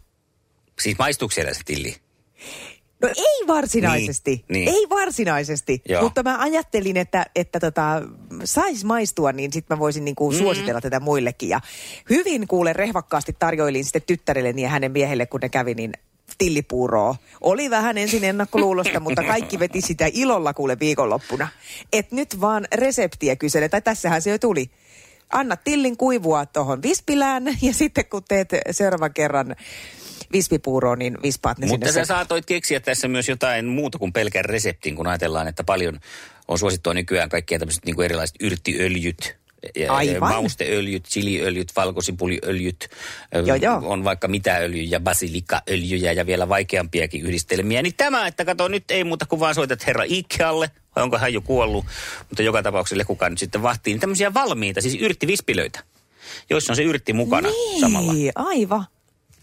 Siis 0.82 0.98
maistuuko 0.98 1.32
siellä 1.32 1.54
se 1.54 1.62
tilli? 1.66 1.96
No 3.02 3.08
ei 3.18 3.48
varsinaisesti, 3.48 4.32
Niin, 4.50 4.66
niin. 4.66 4.76
ei 4.76 4.90
varsinaisesti, 4.90 5.82
Joo. 5.90 6.02
mutta 6.04 6.24
mä 6.24 6.38
ajattelin, 6.40 6.98
että, 6.98 7.26
että 7.36 7.60
tota, 7.60 8.02
sais 8.44 8.84
maistua, 8.84 9.32
niin 9.32 9.54
sitten 9.54 9.78
mä 9.78 9.80
voisin 9.80 10.06
niinku 10.06 10.32
Mm. 10.32 10.38
suositella 10.38 10.82
tätä 10.82 11.00
muillekin. 11.00 11.50
Ja 11.50 11.60
hyvin 12.10 12.48
kuule 12.48 12.74
rehvakkaasti 12.74 13.36
tarjoilin 13.40 13.84
sitten 13.84 14.02
tyttärelleni 14.08 14.62
ja 14.62 14.70
hänen 14.70 14.92
miehelle, 14.92 15.26
kun 15.26 15.40
ne 15.40 15.50
kävi, 15.50 15.74
niin 15.74 15.92
tillipuuroa. 16.38 17.16
Oli 17.42 17.70
vähän 17.70 17.98
ensin 17.98 18.24
ennakkoluulosta, 18.24 19.00
mutta 19.06 19.24
kaikki 19.24 19.60
veti 19.60 19.82
sitä 19.82 20.10
ilolla 20.14 20.54
kuule 20.54 20.80
viikonloppuna. 20.80 21.48
Et 21.94 22.12
nyt 22.12 22.42
vaan 22.42 22.68
reseptiä 22.76 23.36
kysele, 23.36 23.70
tai 23.70 23.82
tässähän 23.82 24.22
se 24.22 24.30
jo 24.30 24.38
tuli. 24.40 24.70
Anna 25.32 25.56
tillin 25.56 25.98
kuivua 25.98 26.46
tuohon 26.46 26.82
vispilään 26.82 27.44
ja 27.62 27.74
sitten 27.74 28.06
kun 28.06 28.22
teet 28.28 28.50
seuraavan 28.72 29.14
kerran 29.14 29.56
vispipuuroa, 30.34 30.96
niin 30.96 31.18
vispaat 31.24 31.58
ne 31.58 31.68
Mutta 31.68 31.88
sinne 31.88 32.02
sä 32.02 32.06
saatoit 32.08 32.46
keksiä 32.46 32.80
tässä 32.80 33.08
myös 33.08 33.30
jotain 33.30 33.66
muuta 33.66 33.98
kuin 33.98 34.14
pelkän 34.14 34.46
reseptin, 34.46 34.96
kun 34.96 35.08
ajatellaan, 35.08 35.48
että 35.48 35.64
paljon 35.64 36.00
on 36.48 36.60
suosittua 36.60 36.94
nykyään 36.94 37.30
kaikkia 37.30 37.60
tämmöiset 37.60 37.86
niin 37.86 37.96
kuin 37.96 38.06
erilaiset 38.06 38.36
yrttiöljyt. 38.40 39.36
ja- 39.76 39.94
Aivan. 39.94 40.30
Mausteöljyt, 40.30 41.06
chiliöljyt, 41.06 41.72
valkosipuliöljyt, 41.76 42.90
Joo, 43.46 43.56
joo. 43.56 43.82
on 43.86 44.04
vaikka 44.04 44.28
mitä 44.28 44.56
öljyjä, 44.58 45.00
basilikaöljyjä 45.00 46.12
ja 46.12 46.26
vielä 46.26 46.50
vaikeampiakin 46.50 47.22
yhdistelmiä. 47.26 47.82
Niin 47.82 47.94
tämä, 47.98 48.28
että 48.28 48.46
kato, 48.46 48.68
nyt 48.68 48.92
ei 48.92 49.04
muuta 49.04 49.26
kuin 49.26 49.40
vaan 49.40 49.56
soitat 49.56 49.88
herra 49.88 50.04
Ikealle, 50.08 50.72
vai 50.96 51.04
onko 51.04 51.18
hän 51.18 51.34
jo 51.34 51.42
kuollut, 51.42 51.86
mutta 52.30 52.44
joka 52.44 52.64
tapauksessa 52.64 53.06
kuka 53.06 53.30
nyt 53.30 53.40
sitten 53.40 53.62
vahtii, 53.64 53.94
niin 53.94 54.02
tämmöisiä 54.02 54.34
valmiita, 54.34 54.82
siis 54.82 54.96
yrttivispilöitä, 55.02 55.80
joissa 56.50 56.72
on 56.74 56.76
se 56.78 56.84
yrtti 56.84 57.14
mukana 57.14 57.50
samalla. 57.82 58.14
Niin, 58.14 58.32
aivan. 58.36 58.86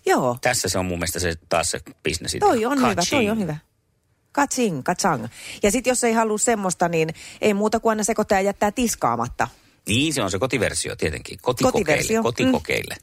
Joo, 0.09 0.38
Tässä 0.40 0.68
se 0.68 0.79
on 0.79 0.87
mun 0.87 0.99
mielestä 0.99 1.21
se, 1.21 1.35
taas 1.49 1.71
se 1.71 1.81
bisnes. 2.03 2.37
toi 2.40 2.64
on 2.64 2.79
hyvä, 2.79 2.94
toi 3.11 3.31
on 3.31 3.38
hyvä. 3.38 3.57
Katsing, 4.33 4.83
katsang. 4.85 5.27
Ja 5.62 5.71
sitten 5.71 5.90
jos 5.90 6.05
ei 6.05 6.12
halua 6.12 6.38
semmoista, 6.38 6.88
niin 6.88 7.09
ei 7.40 7.55
muuta 7.55 7.81
kuin 7.81 7.90
aina 7.90 8.05
sekoittaa 8.05 8.38
ja 8.38 8.42
jättää 8.42 8.73
tiskaamatta. 8.73 9.49
Niin, 9.88 10.14
se 10.14 10.23
on 10.23 10.31
se 10.31 10.38
kotiversio 10.38 10.97
tietenkin. 10.97 11.38
Kotikokeille. 11.42 11.85
Kotiversio, 11.85 12.21
mm. 12.21 12.23
Kotikokeille. 12.23 12.97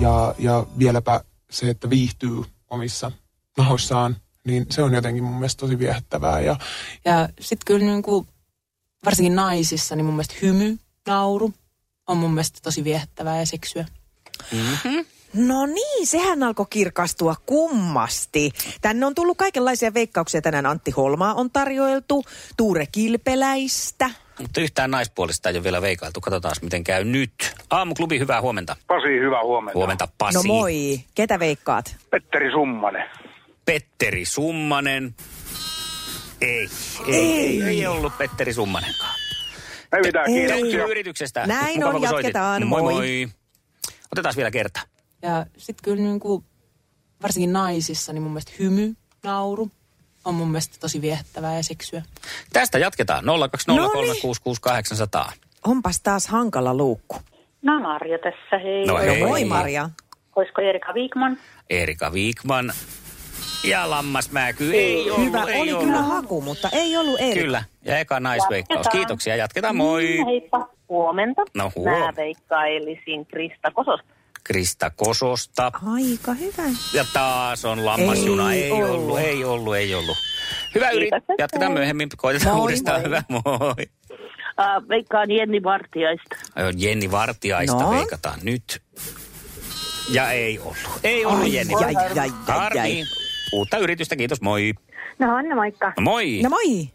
Ja, 0.00 0.34
ja 0.38 0.66
vieläpä 0.78 1.20
se, 1.50 1.70
että 1.70 1.90
viihtyy 1.90 2.42
omissa 2.70 3.12
nahoissaan, 3.58 4.16
niin 4.44 4.66
se 4.70 4.82
on 4.82 4.94
jotenkin 4.94 5.24
mun 5.24 5.34
mielestä 5.34 5.60
tosi 5.60 5.78
viehättävää. 5.78 6.40
Ja 6.40 6.56
Ja 7.04 7.28
sitten 7.40 7.66
kyllä 7.66 7.86
niin 7.86 8.02
kuin, 8.02 8.28
varsinkin 9.04 9.34
naisissa, 9.34 9.96
niin 9.96 10.04
mun 10.04 10.14
mielestä 10.14 10.34
hymy, 10.42 10.78
nauru 11.06 11.52
on 12.08 12.16
mun 12.16 12.30
mielestä 12.30 12.58
tosi 12.62 12.84
viehättävää 12.84 13.38
ja 13.38 13.46
seksyä. 13.46 13.84
Mm-hmm. 14.52 15.04
No 15.34 15.66
niin, 15.66 16.06
sehän 16.06 16.42
alkoi 16.42 16.66
kirkastua 16.70 17.34
kummasti. 17.46 18.50
Tänne 18.80 19.06
on 19.06 19.14
tullut 19.14 19.38
kaikenlaisia 19.38 19.94
veikkauksia. 19.94 20.42
Tänään 20.42 20.66
Antti 20.66 20.90
Holmaa 20.90 21.34
on 21.34 21.50
tarjoiltu, 21.50 22.24
Tuure 22.56 22.86
Kilpeläistä. 22.92 24.10
Mutta 24.40 24.60
yhtään 24.60 24.90
naispuolista 24.90 25.48
ei 25.48 25.56
ole 25.56 25.64
vielä 25.64 25.82
veikailtu. 25.82 26.20
Katsotaan, 26.20 26.54
miten 26.62 26.84
käy 26.84 27.04
nyt. 27.04 27.54
Aamuklubi, 27.70 28.18
hyvää 28.18 28.40
huomenta. 28.40 28.76
Pasi, 28.86 29.08
hyvää 29.08 29.42
huomenta. 29.42 29.78
Huomenta, 29.78 30.08
Pasi. 30.18 30.34
No 30.38 30.42
moi, 30.42 31.00
ketä 31.14 31.38
veikkaat? 31.38 31.96
Petteri 32.10 32.50
Summanen. 32.50 33.04
Petteri 33.64 34.24
Summanen. 34.24 35.14
Ei, 36.40 36.68
ei, 37.06 37.14
ei, 37.14 37.62
ei 37.62 37.86
ollut 37.86 38.18
Petteri 38.18 38.52
Summanenkaan. 38.52 39.25
Ei 39.92 40.00
mitään, 40.02 40.26
kiitoksia. 40.26 40.86
Yrityksestä. 40.86 41.46
Näin 41.46 41.74
Mukava, 41.74 41.88
on, 41.96 42.00
soitit. 42.00 42.12
jatketaan. 42.12 42.66
Moi 42.66 42.82
Moi. 42.82 42.92
moi. 42.94 43.28
Otetaan 44.12 44.34
vielä 44.36 44.50
kerta. 44.50 44.80
Ja 45.22 45.46
sitten 45.56 45.84
kyllä 45.84 46.02
niin 46.02 46.20
kuin, 46.20 46.44
varsinkin 47.22 47.52
naisissa, 47.52 48.12
niin 48.12 48.22
mun 48.22 48.32
mielestä 48.32 48.52
hymy, 48.58 48.94
nauru 49.22 49.70
on 50.24 50.34
mun 50.34 50.48
mielestä 50.48 50.76
tosi 50.80 51.00
viehättävää 51.00 51.56
ja 51.56 51.62
seksyä. 51.62 52.02
Tästä 52.52 52.78
jatketaan. 52.78 53.24
020366800. 53.24 53.28
Onpas 55.66 56.00
taas 56.00 56.26
hankala 56.26 56.74
luukku. 56.74 57.16
No 57.62 57.80
Marja 57.80 58.18
tässä, 58.18 58.58
hei. 58.64 58.86
No 58.86 58.98
hei. 58.98 59.24
Moi 59.24 59.44
Maria. 59.44 59.90
Olisiko 60.36 60.60
Erika 60.62 60.92
Wigman? 60.92 61.38
Erika 61.70 62.12
Viikman 62.12 62.72
ja 63.64 63.90
Lammasmäky. 63.90 64.72
Ei 64.74 65.10
ollut, 65.10 65.26
Hyvä, 65.26 65.42
ei 65.44 65.60
oli 65.60 65.72
ollut. 65.72 65.86
kyllä 65.86 66.02
haku, 66.02 66.40
mutta 66.40 66.68
ei 66.72 66.96
ollut 66.96 67.20
Erik. 67.20 67.34
Kyllä, 67.44 67.64
ja 67.84 67.98
eka 67.98 68.20
naisveikkaus. 68.20 68.76
Jatketaan. 68.78 68.92
Kiitoksia, 68.98 69.36
jatketaan. 69.36 69.76
Moi. 69.76 70.16
Mm, 70.18 70.24
Heippa. 70.26 70.68
Huomenta. 70.88 71.42
No, 71.54 71.72
huom- 71.76 71.98
Mä 71.98 72.12
veikkailisin 72.16 73.26
Krista 73.26 73.70
Kososta. 73.70 74.06
Krista 74.44 74.90
Kososta. 74.90 75.72
Aika 75.94 76.32
hyvä. 76.34 76.62
Ja 76.92 77.04
taas 77.12 77.64
on 77.64 77.84
lammasjuna. 77.84 78.52
Ei, 78.52 78.58
Ei 78.62 78.64
ei 78.64 78.72
ollut. 78.72 78.90
ollut. 79.00 79.18
ei 79.18 79.44
ollut, 79.44 79.76
ei 79.76 79.94
ollut. 79.94 80.16
Hyvä 80.74 80.90
yrit. 80.90 81.10
Kiitos. 81.10 81.34
Jatketaan 81.38 81.72
myöhemmin. 81.72 82.08
Koitetaan 82.16 82.54
Moi, 82.56 82.60
uudestaan. 82.62 83.00
moi. 83.00 83.04
Hyvä, 83.06 83.22
moi. 83.28 83.74
Uh, 84.60 84.88
veikkaan 84.88 85.30
Jenni 85.30 85.62
Vartiaista. 85.62 86.36
Ai, 86.56 86.72
Jenni 86.76 87.10
Vartiaista 87.10 87.76
No. 87.82 87.90
veikataan 87.90 88.38
nyt. 88.42 88.82
Ja 90.10 90.30
ei 90.30 90.58
ollut. 90.58 90.76
Ei 91.04 91.24
ollut 91.26 91.42
Ai, 91.42 91.54
Jenni 91.54 91.74
ai, 91.74 91.94
ai, 92.20 92.30
Harmi. 92.46 92.80
ai. 92.80 93.02
Uutta 93.52 93.78
yritystä, 93.78 94.16
kiitos, 94.16 94.40
moi. 94.40 94.72
No 95.18 95.34
Anna, 95.36 95.54
moikka. 95.54 95.92
No, 95.96 96.02
moi. 96.02 96.40
No 96.42 96.50
moi. 96.50 96.88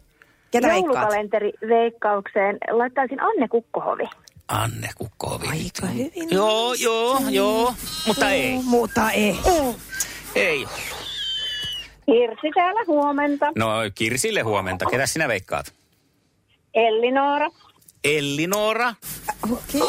Ketä? 0.50 0.68
Joulukalenteri 0.68 1.52
veikkaukseen 1.68 2.58
laittaisin 2.70 3.22
Anne 3.22 3.48
Kukkohovi. 3.48 4.04
Anne 4.48 4.88
Kukkovi. 4.98 5.46
Aika 5.48 5.86
hyvin. 5.86 6.30
Joo, 6.30 6.74
joo, 6.74 7.18
joo, 7.30 7.74
mutta 8.06 8.30
ei. 8.30 8.58
Mutta 8.64 9.10
ei. 9.10 9.36
Ei. 10.34 10.66
Hirsi 12.06 12.50
täällä 12.54 12.80
huomenta. 12.86 13.46
No 13.58 13.68
Kirsille 13.94 14.40
huomenta. 14.40 14.86
Ketä 14.90 15.06
sinä 15.06 15.28
veikkaat? 15.28 15.72
Elli-Noora. 16.74 17.48
Ellinora. 18.04 18.94
Okei. 19.52 19.82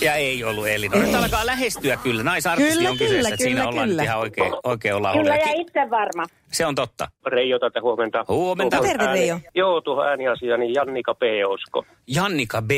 Ja 0.00 0.14
ei 0.14 0.44
ollut 0.44 0.68
Ellinora. 0.68 1.02
Nyt 1.02 1.14
alkaa 1.14 1.46
lähestyä 1.46 1.96
kyllä. 1.96 2.22
Naisartisti 2.22 2.74
Kyllä, 2.74 2.90
on 2.90 2.98
kyseessä. 2.98 3.16
kyllä, 3.16 3.28
että 3.28 3.42
siinä 3.42 3.60
kyllä, 3.60 3.68
ollaan 3.68 3.88
kyllä. 3.88 4.02
nyt 4.02 4.08
ihan 4.08 4.18
oikein, 4.20 4.52
oikein 4.64 4.94
ollaan 4.94 5.18
Kyllä 5.18 5.36
ja 5.36 5.52
itse 5.52 5.80
varma. 5.90 6.24
Se 6.52 6.66
on 6.66 6.74
totta. 6.74 7.08
Reijo 7.26 7.58
tätä 7.58 7.80
huomenta. 7.80 8.24
Huomenta. 8.28 8.76
Tuohon 8.76 8.90
Terve, 8.98 9.04
ääni- 9.04 9.18
Reijo. 9.20 9.40
Joo, 9.54 9.80
tuohon 9.80 10.06
ääniasiaan, 10.06 10.60
niin 10.60 10.74
Jannika 10.74 11.14
P. 11.14 11.20
Osko. 11.48 11.84
Jannika 12.06 12.62
B. 12.62 12.70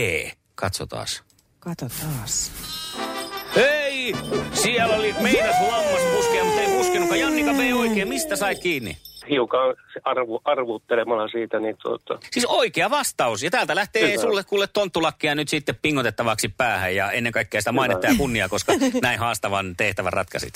Katsotaas. 0.54 1.22
Kato 1.58 1.86
taas. 1.88 2.52
Hei! 3.56 4.12
Siellä 4.52 4.96
oli 4.96 5.14
meinas 5.20 5.56
lammas 5.60 6.02
puskea, 6.16 6.44
mutta 6.44 6.60
ei 6.60 6.76
puskenutkaan. 6.76 7.20
Jannika 7.20 7.50
B. 7.52 7.58
oikein. 7.80 8.08
Mistä 8.08 8.36
sait 8.36 8.58
kiinni? 8.58 8.96
Hiukan 9.30 9.76
arvu, 10.04 10.40
arvuttelemalla 10.44 11.28
siitä, 11.28 11.58
niin 11.60 11.76
tuota, 11.82 12.18
Siis 12.30 12.46
oikea 12.46 12.90
vastaus. 12.90 13.42
Ja 13.42 13.50
täältä 13.50 13.74
lähtee 13.74 14.12
Hyvä. 14.12 14.22
sulle 14.22 14.44
kuule 14.44 14.66
tonttulakkia 14.66 15.34
nyt 15.34 15.48
sitten 15.48 15.78
pingotettavaksi 15.82 16.48
päähän 16.48 16.94
ja 16.96 17.10
ennen 17.10 17.32
kaikkea 17.32 17.60
sitä 17.60 17.72
mainetta 17.72 18.06
ja 18.06 18.14
kunniaa, 18.18 18.48
koska 18.48 18.72
näin 19.02 19.18
haastavan 19.18 19.74
tehtävän 19.76 20.12
ratkasit. 20.12 20.52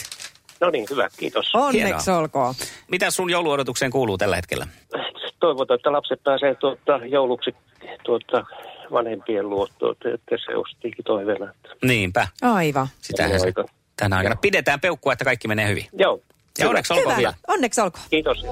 no 0.60 0.70
niin, 0.70 0.86
hyvä, 0.90 1.08
kiitos. 1.16 1.54
Onneksi 1.54 2.10
olkoon. 2.10 2.54
Mitä 2.90 3.10
sun 3.10 3.30
jouluodotukseen 3.30 3.90
kuuluu 3.90 4.18
tällä 4.18 4.36
hetkellä? 4.36 4.66
Toivotaan, 5.40 5.76
että 5.76 5.92
lapset 5.92 6.22
pääsee 6.24 6.54
tuota, 6.54 7.00
jouluksi 7.08 7.54
tuota, 8.04 8.44
vanhempien 8.92 9.50
luo, 9.50 9.68
tuota, 9.78 10.08
että 10.14 10.36
se 10.46 10.56
ostiikin 10.56 11.04
toiveena. 11.04 11.52
Niinpä. 11.82 12.28
Aivan. 12.42 12.88
Sitähän 13.00 13.40
se 13.40 13.52
tänä 13.96 14.16
aikana. 14.16 14.36
Pidetään 14.36 14.80
peukkua, 14.80 15.12
että 15.12 15.24
kaikki 15.24 15.48
menee 15.48 15.68
hyvin. 15.68 15.86
Joo. 15.92 16.20
Ja 16.58 16.68
onneksi 16.68 16.92
olkoon 16.92 17.06
Hyvä. 17.06 17.16
vielä. 17.16 17.34
Onneksi 17.48 17.80
olkoon. 17.80 18.04
Kiitos. 18.10 18.44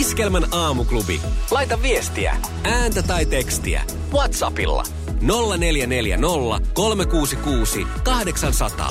Iskelmän 0.00 0.46
aamuklubi. 0.52 1.20
Laita 1.50 1.82
viestiä, 1.82 2.36
ääntä 2.64 3.02
tai 3.02 3.26
tekstiä. 3.26 3.82
Whatsappilla 4.12 4.84
0440 5.20 6.70
366 6.72 7.86
800. 8.04 8.90